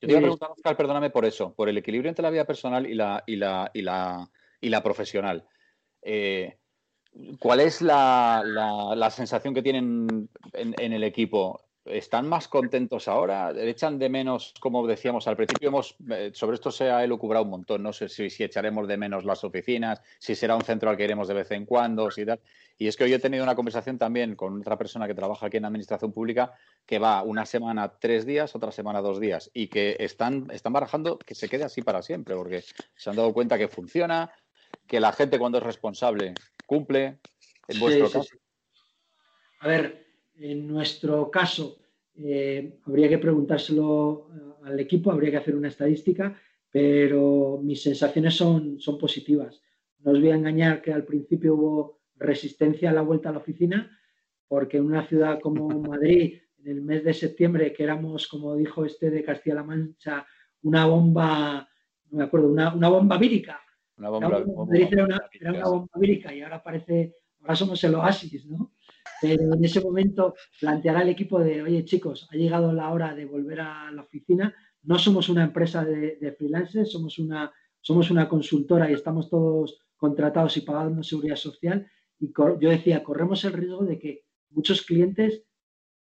Yo 0.00 0.06
te 0.06 0.12
iba 0.12 0.18
a 0.18 0.22
preguntar, 0.22 0.50
Oscar, 0.52 0.76
perdóname 0.76 1.10
por 1.10 1.24
eso, 1.24 1.52
por 1.54 1.68
el 1.68 1.76
equilibrio 1.76 2.08
entre 2.08 2.22
la 2.22 2.30
vida 2.30 2.44
personal 2.44 2.86
y 2.86 2.94
la, 2.94 3.24
y 3.26 3.34
la, 3.34 3.68
y 3.74 3.82
la, 3.82 4.30
y 4.60 4.68
la 4.68 4.82
profesional. 4.82 5.44
Eh, 6.02 6.58
¿Cuál 7.40 7.60
es 7.60 7.82
la, 7.82 9.10
sensación 9.10 9.54
que 9.54 9.62
tienen 9.62 10.28
en, 10.52 10.92
el 10.92 11.02
equipo? 11.02 11.60
¿Están 11.90 12.28
más 12.28 12.48
contentos 12.48 13.08
ahora? 13.08 13.52
¿Echan 13.56 13.98
de 13.98 14.08
menos, 14.08 14.54
como 14.60 14.86
decíamos 14.86 15.26
al 15.26 15.36
principio? 15.36 15.68
Hemos, 15.68 15.96
eh, 16.10 16.30
sobre 16.34 16.54
esto 16.54 16.70
se 16.70 16.90
ha 16.90 17.02
elucubrado 17.02 17.44
un 17.44 17.50
montón. 17.50 17.82
No 17.82 17.92
sé 17.92 18.08
si, 18.08 18.26
echaremos 18.42 18.86
de 18.86 18.96
menos 18.96 19.24
las 19.24 19.44
oficinas, 19.44 20.00
si 20.18 20.34
será 20.34 20.56
un 20.56 20.62
centro 20.62 20.90
al 20.90 20.96
que 20.96 21.04
iremos 21.04 21.28
de 21.28 21.34
vez 21.34 21.50
en 21.50 21.64
cuando, 21.66 22.10
si 22.10 22.24
tal. 22.26 22.40
Y 22.76 22.86
es 22.86 22.96
que 22.96 23.04
hoy 23.04 23.12
he 23.12 23.18
tenido 23.18 23.42
una 23.42 23.54
conversación 23.54 23.98
también 23.98 24.36
con 24.36 24.60
otra 24.60 24.76
persona 24.76 25.06
que 25.06 25.14
trabaja 25.14 25.46
aquí 25.46 25.56
en 25.56 25.64
Administración 25.64 26.12
Pública 26.12 26.52
que 26.86 26.98
va 26.98 27.22
una 27.22 27.44
semana 27.44 27.92
tres 27.98 28.24
días, 28.24 28.54
otra 28.54 28.70
semana 28.70 29.00
dos 29.00 29.18
días 29.18 29.50
y 29.52 29.68
que 29.68 29.96
están, 29.98 30.48
están 30.52 30.72
barajando 30.72 31.18
que 31.18 31.34
se 31.34 31.48
quede 31.48 31.64
así 31.64 31.82
para 31.82 32.02
siempre 32.02 32.36
porque 32.36 32.62
se 32.94 33.10
han 33.10 33.16
dado 33.16 33.32
cuenta 33.32 33.58
que 33.58 33.68
funciona, 33.68 34.30
que 34.86 35.00
la 35.00 35.12
gente 35.12 35.38
cuando 35.38 35.58
es 35.58 35.64
responsable 35.64 36.34
cumple 36.66 37.18
en 37.68 37.80
vuestro 37.80 38.10
caso? 38.10 38.36
A 39.60 39.68
ver, 39.68 40.07
en 40.38 40.66
nuestro 40.66 41.30
caso 41.30 41.78
eh, 42.14 42.78
habría 42.84 43.08
que 43.08 43.18
preguntárselo 43.18 44.28
eh, 44.32 44.66
al 44.68 44.80
equipo, 44.80 45.10
habría 45.10 45.30
que 45.30 45.36
hacer 45.38 45.56
una 45.56 45.68
estadística, 45.68 46.36
pero 46.70 47.60
mis 47.62 47.82
sensaciones 47.82 48.34
son, 48.34 48.80
son 48.80 48.98
positivas. 48.98 49.62
No 50.00 50.12
os 50.12 50.20
voy 50.20 50.30
a 50.30 50.36
engañar 50.36 50.82
que 50.82 50.92
al 50.92 51.04
principio 51.04 51.54
hubo 51.54 52.00
resistencia 52.16 52.90
a 52.90 52.92
la 52.94 53.02
vuelta 53.02 53.28
a 53.28 53.32
la 53.32 53.38
oficina, 53.38 53.96
porque 54.46 54.78
en 54.78 54.86
una 54.86 55.06
ciudad 55.06 55.40
como 55.40 55.68
Madrid, 55.80 56.38
en 56.58 56.68
el 56.68 56.82
mes 56.82 57.04
de 57.04 57.14
septiembre, 57.14 57.72
que 57.72 57.84
éramos, 57.84 58.26
como 58.28 58.56
dijo 58.56 58.84
este 58.84 59.10
de 59.10 59.22
Castilla-La 59.22 59.64
Mancha, 59.64 60.26
una 60.62 60.86
bomba 60.86 61.68
no 62.10 62.18
me 62.18 62.24
acuerdo, 62.24 62.48
una, 62.48 62.88
bomba 62.88 63.18
vírica. 63.18 63.60
Una 63.96 64.10
bomba, 64.10 64.26
era, 64.28 65.04
una, 65.04 65.68
bomba 65.68 65.98
vírica 65.98 66.32
y 66.32 66.42
ahora 66.42 66.62
parece, 66.62 67.16
ahora 67.40 67.56
somos 67.56 67.82
el 67.84 67.94
oasis, 67.94 68.46
¿no? 68.46 68.72
Pero 69.20 69.54
en 69.54 69.64
ese 69.64 69.80
momento 69.80 70.34
planteará 70.60 71.02
el 71.02 71.08
equipo 71.08 71.40
de, 71.40 71.62
oye 71.62 71.84
chicos, 71.84 72.28
ha 72.30 72.36
llegado 72.36 72.72
la 72.72 72.90
hora 72.90 73.14
de 73.14 73.24
volver 73.24 73.60
a 73.60 73.90
la 73.90 74.02
oficina, 74.02 74.54
no 74.82 74.98
somos 74.98 75.28
una 75.28 75.44
empresa 75.44 75.84
de, 75.84 76.16
de 76.16 76.32
freelancers, 76.32 76.92
somos 76.92 77.18
una, 77.18 77.52
somos 77.80 78.10
una 78.10 78.28
consultora 78.28 78.90
y 78.90 78.94
estamos 78.94 79.28
todos 79.28 79.80
contratados 79.96 80.56
y 80.56 80.62
pagando 80.62 81.02
seguridad 81.02 81.36
social. 81.36 81.90
Y 82.18 82.32
yo 82.36 82.70
decía, 82.70 83.02
corremos 83.02 83.44
el 83.44 83.52
riesgo 83.52 83.84
de 83.84 83.98
que 83.98 84.24
muchos 84.50 84.82
clientes 84.82 85.44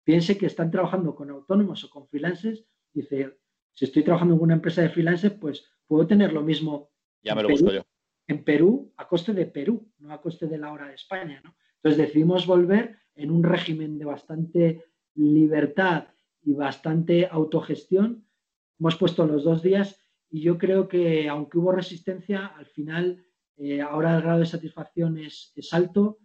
piensen 0.03 0.37
que 0.37 0.45
están 0.45 0.71
trabajando 0.71 1.15
con 1.15 1.29
autónomos 1.29 1.83
o 1.83 1.89
con 1.89 2.07
freelancers. 2.07 2.63
Dice, 2.93 3.37
si 3.73 3.85
estoy 3.85 4.03
trabajando 4.03 4.35
en 4.35 4.41
una 4.41 4.53
empresa 4.55 4.81
de 4.81 4.89
freelancers, 4.89 5.35
pues 5.35 5.65
puedo 5.85 6.07
tener 6.07 6.33
lo 6.33 6.41
mismo. 6.41 6.91
Ya 7.23 7.35
me 7.35 7.43
lo 7.43 7.49
busco 7.49 7.71
yo. 7.71 7.83
En 8.27 8.43
Perú, 8.43 8.93
a 8.97 9.07
coste 9.07 9.33
de 9.33 9.45
Perú, 9.45 9.89
no 9.99 10.13
a 10.13 10.21
coste 10.21 10.47
de 10.47 10.57
la 10.57 10.71
hora 10.71 10.87
de 10.87 10.95
España. 10.95 11.41
¿no? 11.43 11.55
Entonces 11.77 12.07
decidimos 12.07 12.45
volver 12.45 12.97
en 13.15 13.31
un 13.31 13.43
régimen 13.43 13.97
de 13.97 14.05
bastante 14.05 14.83
libertad 15.15 16.07
y 16.43 16.53
bastante 16.53 17.27
autogestión. 17.29 18.25
Hemos 18.79 18.95
puesto 18.95 19.25
los 19.25 19.43
dos 19.43 19.61
días 19.61 19.99
y 20.29 20.41
yo 20.41 20.57
creo 20.57 20.87
que 20.87 21.29
aunque 21.29 21.57
hubo 21.57 21.71
resistencia, 21.71 22.47
al 22.47 22.65
final 22.65 23.23
eh, 23.57 23.81
ahora 23.81 24.15
el 24.15 24.21
grado 24.21 24.39
de 24.39 24.45
satisfacción 24.45 25.17
es, 25.17 25.53
alto. 25.71 26.19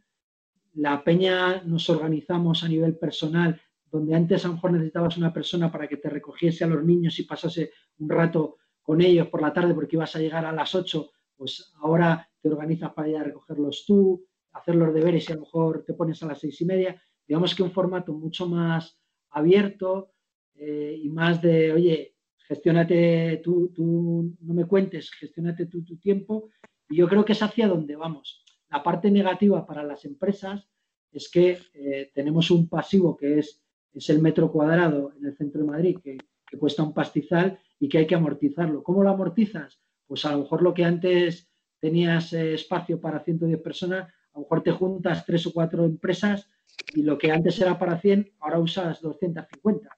La 0.75 1.03
peña 1.03 1.63
nos 1.63 1.89
organizamos 1.89 2.63
a 2.63 2.69
nivel 2.69 2.97
personal, 2.97 3.61
donde 3.91 4.15
antes 4.15 4.45
a 4.45 4.49
lo 4.49 4.55
mejor 4.55 4.73
necesitabas 4.73 5.17
una 5.17 5.33
persona 5.33 5.71
para 5.71 5.89
que 5.89 5.97
te 5.97 6.11
recogiese 6.11 6.65
a 6.65 6.67
los 6.67 6.85
niños 6.85 7.19
y 7.19 7.25
pasase 7.25 7.73
un 7.99 8.09
rato 8.09 8.57
con 8.83 9.01
ellos 9.01 9.29
por 9.29 9.43
la 9.43 9.53
tarde 9.53 9.75
porque 9.75 9.97
ibas 9.97 10.15
a 10.17 10.19
llegar 10.19 10.45
a 10.45 10.53
las 10.53 10.75
8, 10.75 11.11
pues 11.43 11.73
ahora 11.81 12.31
te 12.41 12.49
organizas 12.49 12.93
para 12.93 13.09
ir 13.09 13.17
a 13.17 13.25
recogerlos 13.25 13.85
tú, 13.85 14.25
hacer 14.53 14.77
los 14.77 14.95
deberes 14.95 15.29
y 15.29 15.33
a 15.33 15.35
lo 15.35 15.41
mejor 15.41 15.83
te 15.85 15.93
pones 15.93 16.23
a 16.23 16.27
las 16.27 16.39
seis 16.39 16.61
y 16.61 16.65
media. 16.65 17.03
Digamos 17.27 17.53
que 17.53 17.65
un 17.65 17.73
formato 17.73 18.13
mucho 18.13 18.49
más 18.49 18.97
abierto 19.31 20.13
eh, 20.55 20.97
y 21.03 21.09
más 21.09 21.43
de, 21.43 21.73
oye, 21.73 22.15
gestiónate 22.47 23.41
tú, 23.43 23.73
tú, 23.75 24.37
no 24.41 24.55
me 24.55 24.67
cuentes, 24.67 25.11
gestiónate 25.11 25.67
tú 25.67 25.83
tu 25.83 25.97
tiempo 25.97 26.51
y 26.89 26.99
yo 26.99 27.09
creo 27.09 27.25
que 27.25 27.33
es 27.33 27.43
hacia 27.43 27.67
donde 27.67 27.97
vamos. 27.97 28.45
La 28.71 28.85
parte 28.85 29.11
negativa 29.11 29.67
para 29.67 29.83
las 29.83 30.05
empresas 30.05 30.69
es 31.11 31.29
que 31.29 31.59
eh, 31.75 32.13
tenemos 32.15 32.53
un 32.53 32.69
pasivo 32.69 33.17
que 33.17 33.41
es, 33.41 33.65
es 33.93 34.09
el 34.11 34.23
metro 34.23 34.53
cuadrado 34.53 35.13
en 35.19 35.27
el 35.27 35.37
centro 35.37 35.63
de 35.63 35.67
Madrid, 35.67 35.99
que, 36.01 36.19
cuesta 36.57 36.85
un 36.85 36.95
pastizal 36.95 37.59
y 37.81 37.89
que 37.89 37.99
hay 37.99 38.07
que 38.07 38.15
amortizarlo. 38.15 38.85
¿Cómo 38.85 39.03
lo 39.03 39.11
amortizas? 39.11 39.82
Pues 40.13 40.27
a 40.27 40.33
lo 40.33 40.41
mejor 40.41 40.61
lo 40.61 40.75
que 40.75 40.85
antes 40.85 41.51
tenías 41.81 42.35
eh, 42.35 42.53
espacio 42.53 43.01
para 43.01 43.25
110 43.25 43.63
personas, 43.63 44.13
a 44.35 44.35
lo 44.35 44.41
mejor 44.43 44.63
te 44.63 44.71
juntas 44.71 45.25
tres 45.25 45.47
o 45.47 45.55
cuatro 45.55 45.87
empresas 45.87 46.51
y 46.95 47.03
lo 47.03 47.17
que 47.17 47.33
antes 47.33 47.59
era 47.59 47.79
para 47.79 47.99
100, 47.99 48.31
ahora 48.41 48.59
usas 48.59 49.01
250. 49.01 49.89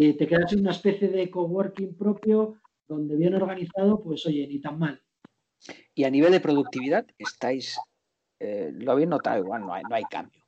Y 0.00 0.14
te 0.14 0.26
quedas 0.26 0.54
en 0.54 0.60
una 0.60 0.70
especie 0.70 1.08
de 1.08 1.30
coworking 1.30 1.94
propio 1.94 2.54
donde 2.86 3.16
bien 3.16 3.34
organizado, 3.34 4.02
pues 4.02 4.24
oye, 4.24 4.48
ni 4.48 4.62
tan 4.62 4.78
mal. 4.78 4.98
Y 5.94 6.04
a 6.04 6.10
nivel 6.10 6.32
de 6.32 6.40
productividad, 6.40 7.06
estáis, 7.18 7.78
eh, 8.40 8.72
lo 8.72 8.92
habéis 8.92 9.08
notado 9.08 9.44
igual, 9.44 9.60
no 9.60 9.74
hay, 9.74 9.82
no 9.82 9.94
hay 9.94 10.04
cambio. 10.04 10.42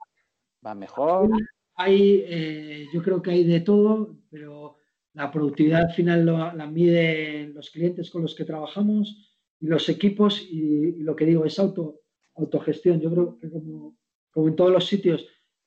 Va 0.67 0.75
mejor. 0.75 1.29
Hay, 1.75 2.25
eh, 2.27 2.87
yo 2.95 3.03
creo 3.03 3.21
que 3.21 3.33
hay 3.33 3.45
de 3.45 3.61
todo, 3.61 4.17
pero 4.31 4.80
la 5.13 5.31
productividad 5.31 5.83
al 5.83 5.93
final 5.93 6.25
la 6.25 6.67
miden 6.67 7.55
los 7.55 7.71
clientes 7.71 8.11
con 8.11 8.23
los 8.23 8.35
que 8.35 8.45
trabajamos 8.45 9.37
y 9.59 9.67
los 9.67 9.89
equipos 9.89 10.41
y, 10.41 11.03
lo 11.03 11.17
que 11.17 11.27
digo 11.27 11.45
es 11.45 11.59
auto, 11.59 12.01
autogestión. 12.37 13.01
Yo 13.01 13.11
creo 13.11 13.39
que 13.39 13.51
como, 13.51 13.97
como 14.31 14.49
en 14.49 14.57
todos 14.57 14.71
los 14.71 14.87
sitios 14.87 15.27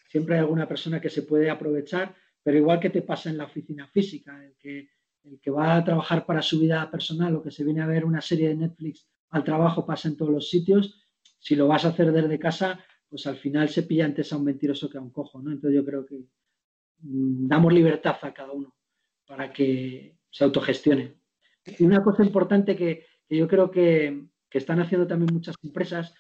siempre 0.10 0.36
hay 0.36 0.42
alguna 0.42 0.68
persona 0.68 1.02
que 1.02 1.10
se 1.10 1.24
puede 1.24 1.50
aprovechar, 1.50 2.16
pero 2.42 2.58
igual 2.58 2.80
que 2.80 2.90
te 2.90 3.02
pasa 3.02 3.30
en 3.30 3.38
la 3.38 3.46
oficina 3.46 3.88
física, 3.88 4.44
el 4.46 4.56
que, 4.58 4.90
el 5.24 5.40
que 5.42 5.52
va 5.52 5.76
a 5.76 5.84
trabajar 5.84 6.26
para 6.26 6.42
su 6.42 6.60
vida 6.60 6.90
personal 6.90 7.36
o 7.36 7.44
que 7.44 7.52
se 7.52 7.64
viene 7.64 7.82
a 7.82 7.88
ver 7.88 8.06
una 8.06 8.22
serie 8.22 8.50
de 8.50 8.56
Netflix 8.56 9.08
al 9.30 9.44
trabajo 9.44 9.86
pasa 9.86 10.08
en 10.08 10.16
todos 10.16 10.32
los 10.32 10.50
sitios. 10.50 11.02
Si 11.40 11.56
lo 11.56 11.68
vas 11.68 11.84
a 11.84 11.90
hacer 11.90 12.12
desde 12.12 12.40
casa, 12.40 12.80
pues 13.10 13.28
al 13.28 13.38
final 13.38 13.68
se 13.68 13.84
pilla 13.84 14.06
antes 14.06 14.32
a 14.32 14.38
un 14.38 14.46
mentiroso 14.46 14.90
que 14.90 14.98
a 14.98 15.02
un 15.02 15.10
cojo, 15.10 15.42
¿no? 15.42 15.52
Entonces 15.52 15.76
yo 15.76 15.86
creo 15.86 16.06
que 16.06 16.28
mm, 17.00 17.48
damos 17.48 17.74
libertad 17.74 18.16
a 18.22 18.34
cada 18.34 18.52
uno 18.52 18.74
para 19.26 19.52
que 19.52 20.18
se 20.30 20.44
autogestione. 20.44 21.16
Y 21.66 21.84
una 21.84 22.04
cosa 22.04 22.24
importante 22.24 22.76
que, 22.76 23.06
yo 23.30 23.48
creo 23.48 23.72
que, 23.72 24.28
están 24.52 24.80
haciendo 24.80 25.08
también 25.08 25.34
muchas 25.34 25.56
empresas, 25.64 26.14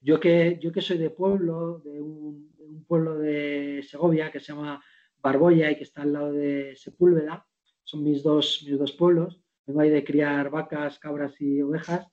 yo 0.00 0.20
que, 0.20 0.60
yo 0.62 0.70
que 0.70 0.80
soy 0.80 0.96
de 0.96 1.10
pueblo, 1.10 1.80
de 1.80 2.00
un, 2.00 2.48
pueblo 2.86 3.18
de 3.18 3.84
Segovia 3.88 4.30
que 4.30 4.38
se 4.38 4.52
llama 4.52 4.80
Barboya 5.20 5.70
y 5.70 5.76
que 5.76 5.82
está 5.82 6.02
al 6.02 6.12
lado 6.12 6.32
de 6.32 6.74
Sepúlveda, 6.76 7.44
son 7.82 8.04
mis 8.04 8.22
dos, 8.22 8.62
mis 8.64 8.78
dos 8.78 8.92
pueblos, 8.92 9.42
vengo 9.66 9.80
ahí 9.80 9.90
de 9.90 10.04
criar 10.04 10.50
vacas, 10.50 11.00
cabras 11.00 11.40
y 11.40 11.62
ovejas, 11.62 12.06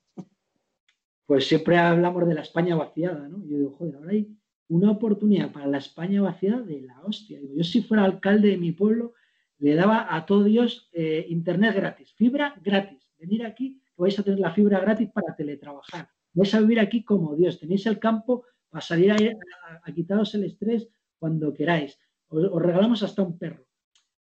pues 1.27 1.47
siempre 1.47 1.77
hablamos 1.77 2.27
de 2.27 2.33
la 2.33 2.41
España 2.41 2.75
vaciada, 2.75 3.27
¿no? 3.27 3.43
yo 3.45 3.57
digo, 3.57 3.71
joder, 3.73 3.95
ahora 3.97 4.11
hay 4.11 4.35
una 4.69 4.91
oportunidad 4.91 5.51
para 5.51 5.67
la 5.67 5.77
España 5.77 6.21
vaciada 6.21 6.61
de 6.61 6.81
la 6.81 6.99
hostia. 7.01 7.39
yo 7.55 7.63
si 7.63 7.83
fuera 7.83 8.03
alcalde 8.03 8.49
de 8.49 8.57
mi 8.57 8.71
pueblo, 8.71 9.13
le 9.59 9.75
daba 9.75 10.15
a 10.15 10.25
todos 10.25 10.45
Dios 10.45 10.89
eh, 10.93 11.25
internet 11.29 11.75
gratis, 11.75 12.13
fibra 12.13 12.55
gratis. 12.63 13.09
Venir 13.17 13.45
aquí, 13.45 13.81
vais 13.97 14.17
a 14.19 14.23
tener 14.23 14.39
la 14.39 14.51
fibra 14.51 14.79
gratis 14.79 15.09
para 15.11 15.35
teletrabajar. 15.35 16.09
Vais 16.33 16.53
a 16.53 16.59
vivir 16.59 16.79
aquí 16.79 17.03
como 17.03 17.35
Dios. 17.35 17.59
Tenéis 17.59 17.85
el 17.87 17.97
campo 17.97 18.45
para 18.69 18.81
salir 18.81 19.11
a, 19.11 19.91
quitaros 19.91 20.35
el 20.35 20.43
estrés 20.43 20.87
cuando 21.17 21.53
queráis. 21.53 21.97
os 22.29 22.61
regalamos 22.61 23.01
hasta 23.01 23.23
un 23.23 23.39
perro. 23.39 23.65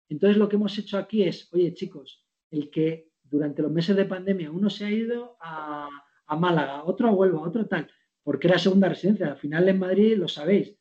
Entonces 0.08 0.36
lo 0.36 0.48
que 0.48 0.56
hemos 0.56 0.76
hecho 0.78 0.98
aquí 0.98 1.22
es, 1.22 1.48
oye 1.52 1.72
chicos, 1.74 2.26
el 2.50 2.70
que 2.70 3.12
durante 3.22 3.62
los 3.62 3.72
meses 3.72 3.96
de 3.96 4.04
pandemia 4.04 4.50
uno 4.50 4.68
se 4.68 4.84
ha 4.84 4.90
ido 4.90 5.36
a, 5.40 5.88
a 6.26 6.36
Málaga, 6.36 6.84
otro 6.84 7.08
a 7.08 7.12
Huelva, 7.12 7.40
otro 7.40 7.66
tal, 7.66 7.88
porque 8.22 8.48
era 8.48 8.58
segunda 8.58 8.88
residencia. 8.88 9.28
Al 9.28 9.38
final 9.38 9.68
en 9.68 9.78
Madrid, 9.78 10.16
lo 10.18 10.28
sabéis, 10.28 10.76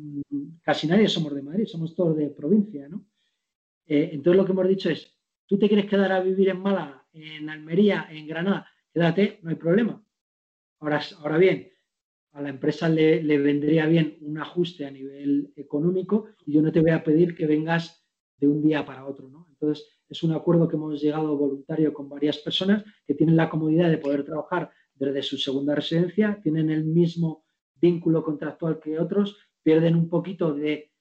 mm, 0.00 0.60
casi 0.62 0.86
nadie 0.86 1.08
somos 1.08 1.34
de 1.34 1.42
Madrid, 1.42 1.66
somos 1.66 1.94
todos 1.94 2.16
de 2.16 2.30
provincia, 2.30 2.88
¿no? 2.88 3.06
Eh, 3.90 4.10
entonces 4.12 4.36
lo 4.36 4.46
que 4.46 4.52
hemos 4.52 4.68
dicho 4.68 4.88
es, 4.88 5.18
tú 5.46 5.58
te 5.58 5.66
quieres 5.66 5.86
quedar 5.86 6.12
a 6.12 6.20
vivir 6.20 6.48
en 6.48 6.60
Málaga, 6.60 7.04
en 7.12 7.50
Almería, 7.50 8.06
en 8.08 8.28
Granada, 8.28 8.68
quédate, 8.94 9.40
no 9.42 9.50
hay 9.50 9.56
problema. 9.56 10.00
Ahora, 10.78 11.00
ahora 11.18 11.38
bien, 11.38 11.72
a 12.30 12.40
la 12.40 12.50
empresa 12.50 12.88
le, 12.88 13.20
vendría 13.38 13.86
bien 13.86 14.16
un 14.20 14.38
ajuste 14.38 14.86
a 14.86 14.92
nivel 14.92 15.52
económico 15.56 16.28
y 16.46 16.52
yo 16.52 16.62
no 16.62 16.70
te 16.70 16.78
voy 16.78 16.92
a 16.92 17.02
pedir 17.02 17.34
que 17.34 17.46
vengas 17.46 18.06
de 18.36 18.46
un 18.46 18.62
día 18.62 18.86
para 18.86 19.06
otro, 19.06 19.28
¿no? 19.28 19.48
Entonces, 19.50 19.88
es 20.08 20.22
un 20.22 20.32
acuerdo 20.32 20.68
que 20.68 20.76
hemos 20.76 21.02
llegado 21.02 21.36
voluntario 21.36 21.92
con 21.92 22.08
varias 22.08 22.38
personas 22.38 22.84
que 23.04 23.14
tienen 23.14 23.36
la 23.36 23.50
comodidad 23.50 23.90
de 23.90 23.98
poder 23.98 24.24
trabajar 24.24 24.70
desde 24.94 25.22
su 25.24 25.36
segunda 25.36 25.74
residencia, 25.74 26.38
tienen 26.40 26.70
el 26.70 26.84
mismo 26.84 27.44
vínculo 27.74 28.22
contractual 28.22 28.78
que 28.78 29.00
otros, 29.00 29.36
pierden 29.64 29.96
un 29.96 30.08
poquito 30.08 30.54
de 30.54 30.92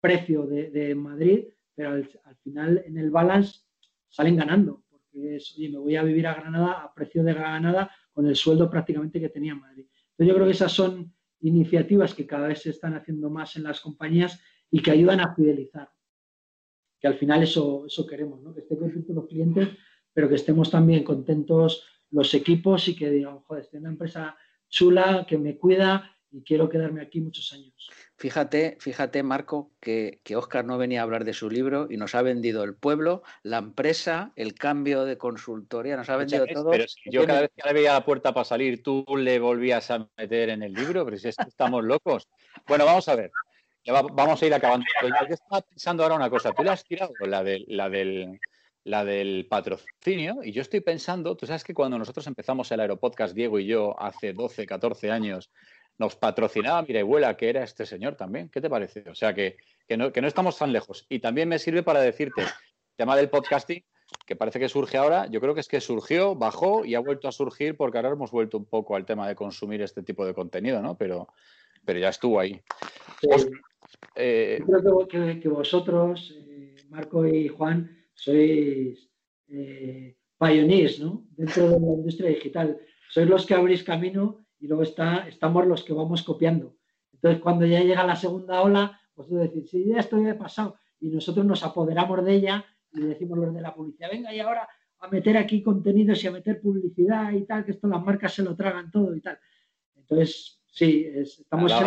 precio 0.00 0.46
de, 0.46 0.94
Madrid, 0.94 1.46
pero 1.74 1.90
al, 1.90 2.36
final 2.42 2.82
en 2.86 2.98
el 2.98 3.10
balance 3.10 3.60
salen 4.08 4.36
ganando, 4.36 4.84
porque 4.88 5.36
es, 5.36 5.54
oye, 5.56 5.70
me 5.70 5.78
voy 5.78 5.96
a 5.96 6.02
vivir 6.02 6.26
a 6.26 6.34
Granada 6.34 6.72
a 6.82 6.94
precio 6.94 7.22
de 7.22 7.34
Granada 7.34 7.90
con 8.12 8.26
el 8.26 8.36
sueldo 8.36 8.70
prácticamente 8.70 9.20
que 9.20 9.28
tenía 9.28 9.52
en 9.52 9.60
Madrid. 9.60 9.86
Entonces 10.10 10.28
yo 10.28 10.34
creo 10.34 10.46
que 10.46 10.52
esas 10.52 10.72
son 10.72 11.12
iniciativas 11.40 12.14
que 12.14 12.26
cada 12.26 12.48
vez 12.48 12.62
se 12.62 12.70
están 12.70 12.94
haciendo 12.94 13.30
más 13.30 13.56
en 13.56 13.64
las 13.64 13.80
compañías 13.80 14.40
y 14.70 14.80
que 14.80 14.90
ayudan 14.90 15.20
a 15.20 15.34
fidelizar. 15.34 15.90
Que 17.00 17.08
al 17.08 17.14
final 17.14 17.42
eso, 17.42 17.86
eso 17.86 18.06
queremos, 18.06 18.40
¿no? 18.42 18.54
que 18.54 18.60
estén 18.60 18.78
contentos 18.78 19.14
los 19.14 19.26
clientes, 19.26 19.68
pero 20.12 20.28
que 20.28 20.36
estemos 20.36 20.70
también 20.70 21.02
contentos 21.02 21.84
los 22.10 22.32
equipos 22.34 22.86
y 22.88 22.94
que 22.94 23.10
digan, 23.10 23.40
joder, 23.40 23.64
estoy 23.64 23.78
en 23.78 23.84
una 23.84 23.92
empresa 23.92 24.36
chula 24.68 25.26
que 25.28 25.38
me 25.38 25.58
cuida 25.58 26.11
y 26.32 26.42
quiero 26.42 26.68
quedarme 26.68 27.02
aquí 27.02 27.20
muchos 27.20 27.52
años. 27.52 27.72
Fíjate, 28.16 28.76
fíjate, 28.80 29.22
Marco, 29.22 29.72
que, 29.80 30.20
que 30.24 30.36
Oscar 30.36 30.64
no 30.64 30.78
venía 30.78 31.00
a 31.00 31.02
hablar 31.02 31.24
de 31.24 31.34
su 31.34 31.50
libro 31.50 31.88
y 31.90 31.96
nos 31.96 32.14
ha 32.14 32.22
vendido 32.22 32.64
el 32.64 32.74
pueblo, 32.74 33.22
la 33.42 33.58
empresa, 33.58 34.32
el 34.36 34.54
cambio 34.54 35.04
de 35.04 35.18
consultoría, 35.18 35.96
nos 35.96 36.08
ha 36.08 36.16
vendido 36.16 36.46
todo. 36.46 36.70
Pero 36.70 36.84
yo 37.04 37.26
cada 37.26 37.42
vez 37.42 37.50
que 37.54 37.68
le 37.68 37.74
veía 37.74 37.92
la 37.92 38.04
puerta 38.04 38.32
para 38.32 38.44
salir, 38.44 38.82
tú 38.82 39.04
le 39.16 39.38
volvías 39.38 39.90
a 39.90 40.08
meter 40.16 40.50
en 40.50 40.62
el 40.62 40.72
libro, 40.72 41.04
pero 41.04 41.18
si 41.18 41.28
es 41.28 41.36
que 41.36 41.48
estamos 41.48 41.84
locos. 41.84 42.28
Bueno, 42.66 42.86
vamos 42.86 43.08
a 43.08 43.16
ver. 43.16 43.30
vamos 44.14 44.42
a 44.42 44.46
ir 44.46 44.54
acabando. 44.54 44.86
Yo 45.02 45.34
estaba 45.34 45.60
pensando 45.60 46.02
ahora 46.02 46.14
una 46.14 46.30
cosa. 46.30 46.52
Tú 46.52 46.62
le 46.62 46.70
has 46.70 46.84
tirado 46.84 47.12
la, 47.20 47.42
de, 47.42 47.64
la 47.68 47.90
del 47.90 48.38
la 48.84 49.04
del 49.04 49.46
patrocinio, 49.48 50.42
y 50.42 50.52
yo 50.52 50.62
estoy 50.62 50.80
pensando, 50.80 51.36
tú 51.36 51.46
sabes 51.46 51.62
que 51.62 51.74
cuando 51.74 51.98
nosotros 51.98 52.26
empezamos 52.26 52.70
el 52.72 52.80
Aeropodcast, 52.80 53.34
Diego 53.34 53.58
y 53.58 53.66
yo, 53.66 54.00
hace 54.00 54.32
12, 54.32 54.66
14 54.66 55.10
años, 55.10 55.50
nos 55.98 56.16
patrocinaba 56.16 56.82
Mirehuela, 56.82 57.36
que 57.36 57.48
era 57.48 57.62
este 57.62 57.86
señor 57.86 58.16
también. 58.16 58.48
¿Qué 58.48 58.60
te 58.60 58.70
parece? 58.70 59.04
O 59.08 59.14
sea, 59.14 59.34
que, 59.34 59.56
que, 59.86 59.96
no, 59.96 60.12
que 60.12 60.20
no 60.20 60.28
estamos 60.28 60.58
tan 60.58 60.72
lejos. 60.72 61.06
Y 61.08 61.20
también 61.20 61.48
me 61.48 61.58
sirve 61.58 61.82
para 61.82 62.00
decirte, 62.00 62.42
el 62.42 62.48
tema 62.96 63.16
del 63.16 63.30
podcasting, 63.30 63.84
que 64.26 64.36
parece 64.36 64.58
que 64.58 64.68
surge 64.68 64.96
ahora, 64.96 65.26
yo 65.26 65.40
creo 65.40 65.54
que 65.54 65.60
es 65.60 65.68
que 65.68 65.80
surgió, 65.80 66.34
bajó 66.34 66.84
y 66.84 66.94
ha 66.94 67.00
vuelto 67.00 67.28
a 67.28 67.32
surgir 67.32 67.76
porque 67.76 67.98
ahora 67.98 68.10
hemos 68.10 68.30
vuelto 68.30 68.58
un 68.58 68.66
poco 68.66 68.96
al 68.96 69.04
tema 69.04 69.28
de 69.28 69.34
consumir 69.34 69.82
este 69.82 70.02
tipo 70.02 70.24
de 70.26 70.34
contenido, 70.34 70.82
¿no? 70.82 70.96
Pero, 70.96 71.28
pero 71.84 71.98
ya 71.98 72.08
estuvo 72.08 72.38
ahí. 72.38 72.60
Eh, 74.14 74.60
yo 74.60 75.06
creo 75.08 75.38
que, 75.40 75.48
vosotros, 75.48 76.34
eh, 76.48 76.76
Marco 76.88 77.26
y 77.26 77.48
Juan, 77.48 77.90
sois 78.14 79.08
eh, 79.48 80.16
pioneers, 80.38 81.00
¿no? 81.00 81.24
Dentro 81.30 81.68
de 81.68 81.80
la 81.80 81.92
industria 81.94 82.30
digital. 82.30 82.78
Sois 83.08 83.28
los 83.28 83.46
que 83.46 83.54
abrís 83.54 83.82
camino 83.82 84.44
y 84.62 84.68
luego 84.68 84.84
está, 84.84 85.26
estamos 85.26 85.66
los 85.66 85.82
que 85.82 85.92
vamos 85.92 86.22
copiando. 86.22 86.76
Entonces, 87.12 87.42
cuando 87.42 87.66
ya 87.66 87.80
llega 87.80 88.06
la 88.06 88.14
segunda 88.14 88.62
ola, 88.62 89.00
pues 89.12 89.28
tú 89.28 89.34
decís, 89.34 89.68
sí, 89.68 89.84
ya 89.84 89.98
esto 89.98 90.22
ya 90.22 90.30
he 90.30 90.34
pasado. 90.34 90.76
Y 91.00 91.08
nosotros 91.08 91.44
nos 91.44 91.64
apoderamos 91.64 92.24
de 92.24 92.32
ella 92.32 92.64
y 92.92 93.00
decimos 93.00 93.38
los 93.38 93.52
de 93.52 93.60
la 93.60 93.74
publicidad, 93.74 94.08
venga, 94.10 94.32
y 94.32 94.38
ahora 94.38 94.68
a 95.00 95.08
meter 95.08 95.36
aquí 95.36 95.64
contenidos 95.64 96.22
y 96.22 96.28
a 96.28 96.30
meter 96.30 96.60
publicidad 96.60 97.32
y 97.32 97.44
tal, 97.44 97.64
que 97.64 97.72
esto 97.72 97.88
las 97.88 98.04
marcas 98.04 98.34
se 98.34 98.44
lo 98.44 98.54
tragan 98.54 98.92
todo 98.92 99.16
y 99.16 99.20
tal. 99.20 99.36
Entonces, 99.96 100.60
sí, 100.68 101.06
estamos 101.12 101.72
en 101.72 101.86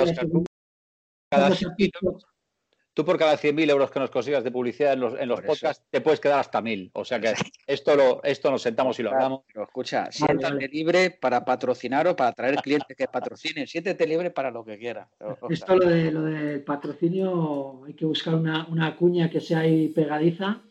Tú 2.96 3.04
por 3.04 3.20
cada 3.20 3.38
100.000 3.38 3.70
euros 3.70 3.92
que 3.92 4.00
nos 4.00 4.10
consigas 4.10 4.42
de 4.42 4.52
publicidad 4.52 4.94
en 4.94 5.02
los, 5.02 5.20
en 5.20 5.28
los 5.28 5.42
podcasts 5.42 5.84
te 5.92 6.00
puedes 6.00 6.22
quedar 6.22 6.40
hasta 6.40 6.62
1.000. 6.62 6.92
O 6.94 7.04
sea 7.04 7.20
que 7.20 7.34
esto, 7.68 7.94
lo, 7.94 8.24
esto 8.24 8.50
nos 8.50 8.62
sentamos 8.62 8.98
y 8.98 9.04
lo 9.04 9.12
hablamos. 9.12 9.42
Pero 9.52 9.66
escucha, 9.66 10.10
siéntate 10.14 10.70
libre 10.70 11.12
para 11.12 11.44
patrocinar 11.44 12.08
o 12.08 12.16
para 12.16 12.32
traer 12.32 12.56
clientes 12.56 12.96
que 12.96 13.08
patrocinen. 13.08 13.68
Siéntete 13.68 14.08
libre 14.08 14.32
para 14.32 14.50
lo 14.50 14.64
que 14.64 14.78
quiera. 14.78 15.10
Esto 15.50 15.76
lo, 15.76 15.90
de, 15.90 16.10
lo 16.10 16.22
del 16.22 16.64
patrocinio, 16.64 17.84
hay 17.86 17.96
que 17.96 18.06
buscar 18.06 18.34
una, 18.34 18.66
una 18.70 18.96
cuña 18.96 19.30
que 19.30 19.42
sea 19.42 19.60
ahí 19.60 19.90
pegadiza 19.90 20.62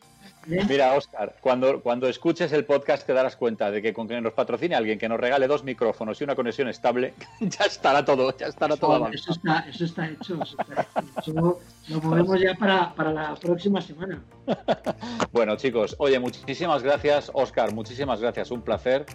Mira, 0.47 0.93
Oscar, 0.93 1.35
cuando, 1.41 1.81
cuando 1.81 2.07
escuches 2.07 2.51
el 2.51 2.65
podcast 2.65 3.05
te 3.05 3.13
darás 3.13 3.35
cuenta 3.35 3.71
de 3.71 3.81
que 3.81 3.93
con 3.93 4.07
que 4.07 4.19
nos 4.21 4.33
patrocine 4.33 4.75
alguien 4.75 4.99
que 4.99 5.09
nos 5.09 5.19
regale 5.19 5.47
dos 5.47 5.63
micrófonos 5.63 6.19
y 6.21 6.23
una 6.23 6.35
conexión 6.35 6.67
estable, 6.67 7.13
ya 7.39 7.65
estará 7.65 8.05
todo, 8.05 8.35
ya 8.37 8.47
estará 8.47 8.77
todo. 8.77 9.07
eso, 9.07 9.31
está, 9.31 9.65
eso 9.67 9.85
está 9.85 10.07
hecho. 10.07 10.39
Eso 11.17 11.59
lo 11.87 12.01
movemos 12.01 12.39
ya 12.39 12.53
para, 12.55 13.11
la 13.11 13.35
próxima 13.35 13.81
semana. 13.81 14.23
bueno, 15.31 15.55
chicos, 15.55 15.95
oye, 15.97 16.19
muchísimas 16.19 16.83
gracias, 16.83 17.31
Oscar, 17.33 17.73
muchísimas 17.73 18.21
gracias, 18.21 18.51
un 18.51 18.61
placer. 18.61 19.05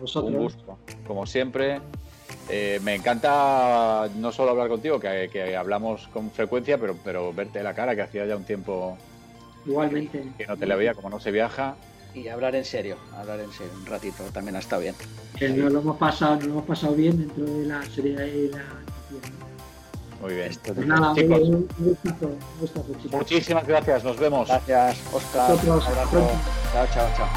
Un 0.00 0.34
gusto, 0.34 0.78
como 1.06 1.24
siempre. 1.24 1.80
Eh, 2.50 2.78
me 2.82 2.94
encanta 2.94 4.08
no 4.16 4.32
solo 4.32 4.50
hablar 4.50 4.68
contigo, 4.68 5.00
que, 5.00 5.30
que, 5.32 5.56
hablamos 5.56 6.08
con 6.08 6.30
frecuencia, 6.30 6.76
pero, 6.78 6.96
pero 7.02 7.32
verte 7.32 7.62
la 7.62 7.74
cara, 7.74 7.94
que 7.94 8.02
hacía 8.02 8.26
ya 8.26 8.36
un 8.36 8.44
tiempo 8.44 8.98
Igualmente. 9.66 10.24
Que 10.36 10.46
no 10.46 10.56
te 10.56 10.66
la 10.66 10.76
veía, 10.76 10.94
como 10.94 11.10
no 11.10 11.20
se 11.20 11.30
viaja. 11.30 11.76
Y 12.14 12.28
hablar 12.28 12.54
en 12.54 12.64
serio, 12.64 12.96
hablar 13.16 13.40
en 13.40 13.50
serio, 13.50 13.72
un 13.76 13.86
ratito 13.86 14.22
también 14.32 14.54
ha 14.54 14.60
estado 14.60 14.82
bien. 14.82 14.94
Que 15.36 15.48
nos 15.48 15.72
lo 15.72 15.80
hemos 15.80 15.96
pasado, 15.96 16.36
nos 16.36 16.44
lo 16.44 16.50
hemos 16.52 16.64
pasado 16.64 16.94
bien 16.94 17.18
dentro 17.18 17.44
de 17.44 17.66
la 17.66 17.82
seriedad 17.82 18.24
y 18.24 18.48
la 18.50 18.62
muy 20.24 20.34
bien. 20.36 20.52
Pues 20.64 20.86
nada, 20.86 21.14
chicos. 21.14 21.48
Un 21.48 21.68
gustazo, 22.58 22.86
Muchísimas 23.10 23.66
gracias, 23.66 24.04
nos 24.04 24.18
vemos. 24.18 24.48
Gracias, 24.48 25.02
Oscar. 25.12 25.54
Chao, 25.62 26.86
chao, 26.94 27.10
chao. 27.14 27.28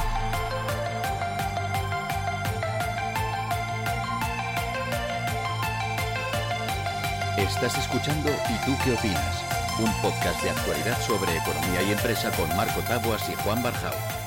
Estás 7.37 7.77
escuchando 7.77 8.29
¿Y 8.29 8.65
tú 8.65 8.71
qué 8.83 8.93
opinas? 8.93 9.46
Un 9.79 9.93
podcast 10.01 10.41
de 10.43 10.49
actualidad 10.49 10.99
sobre 11.01 11.37
economía 11.37 11.83
y 11.83 11.91
empresa 11.91 12.31
con 12.31 12.55
Marco 12.55 12.81
Taboas 12.81 13.29
y 13.29 13.35
Juan 13.35 13.61
Barjao. 13.61 14.26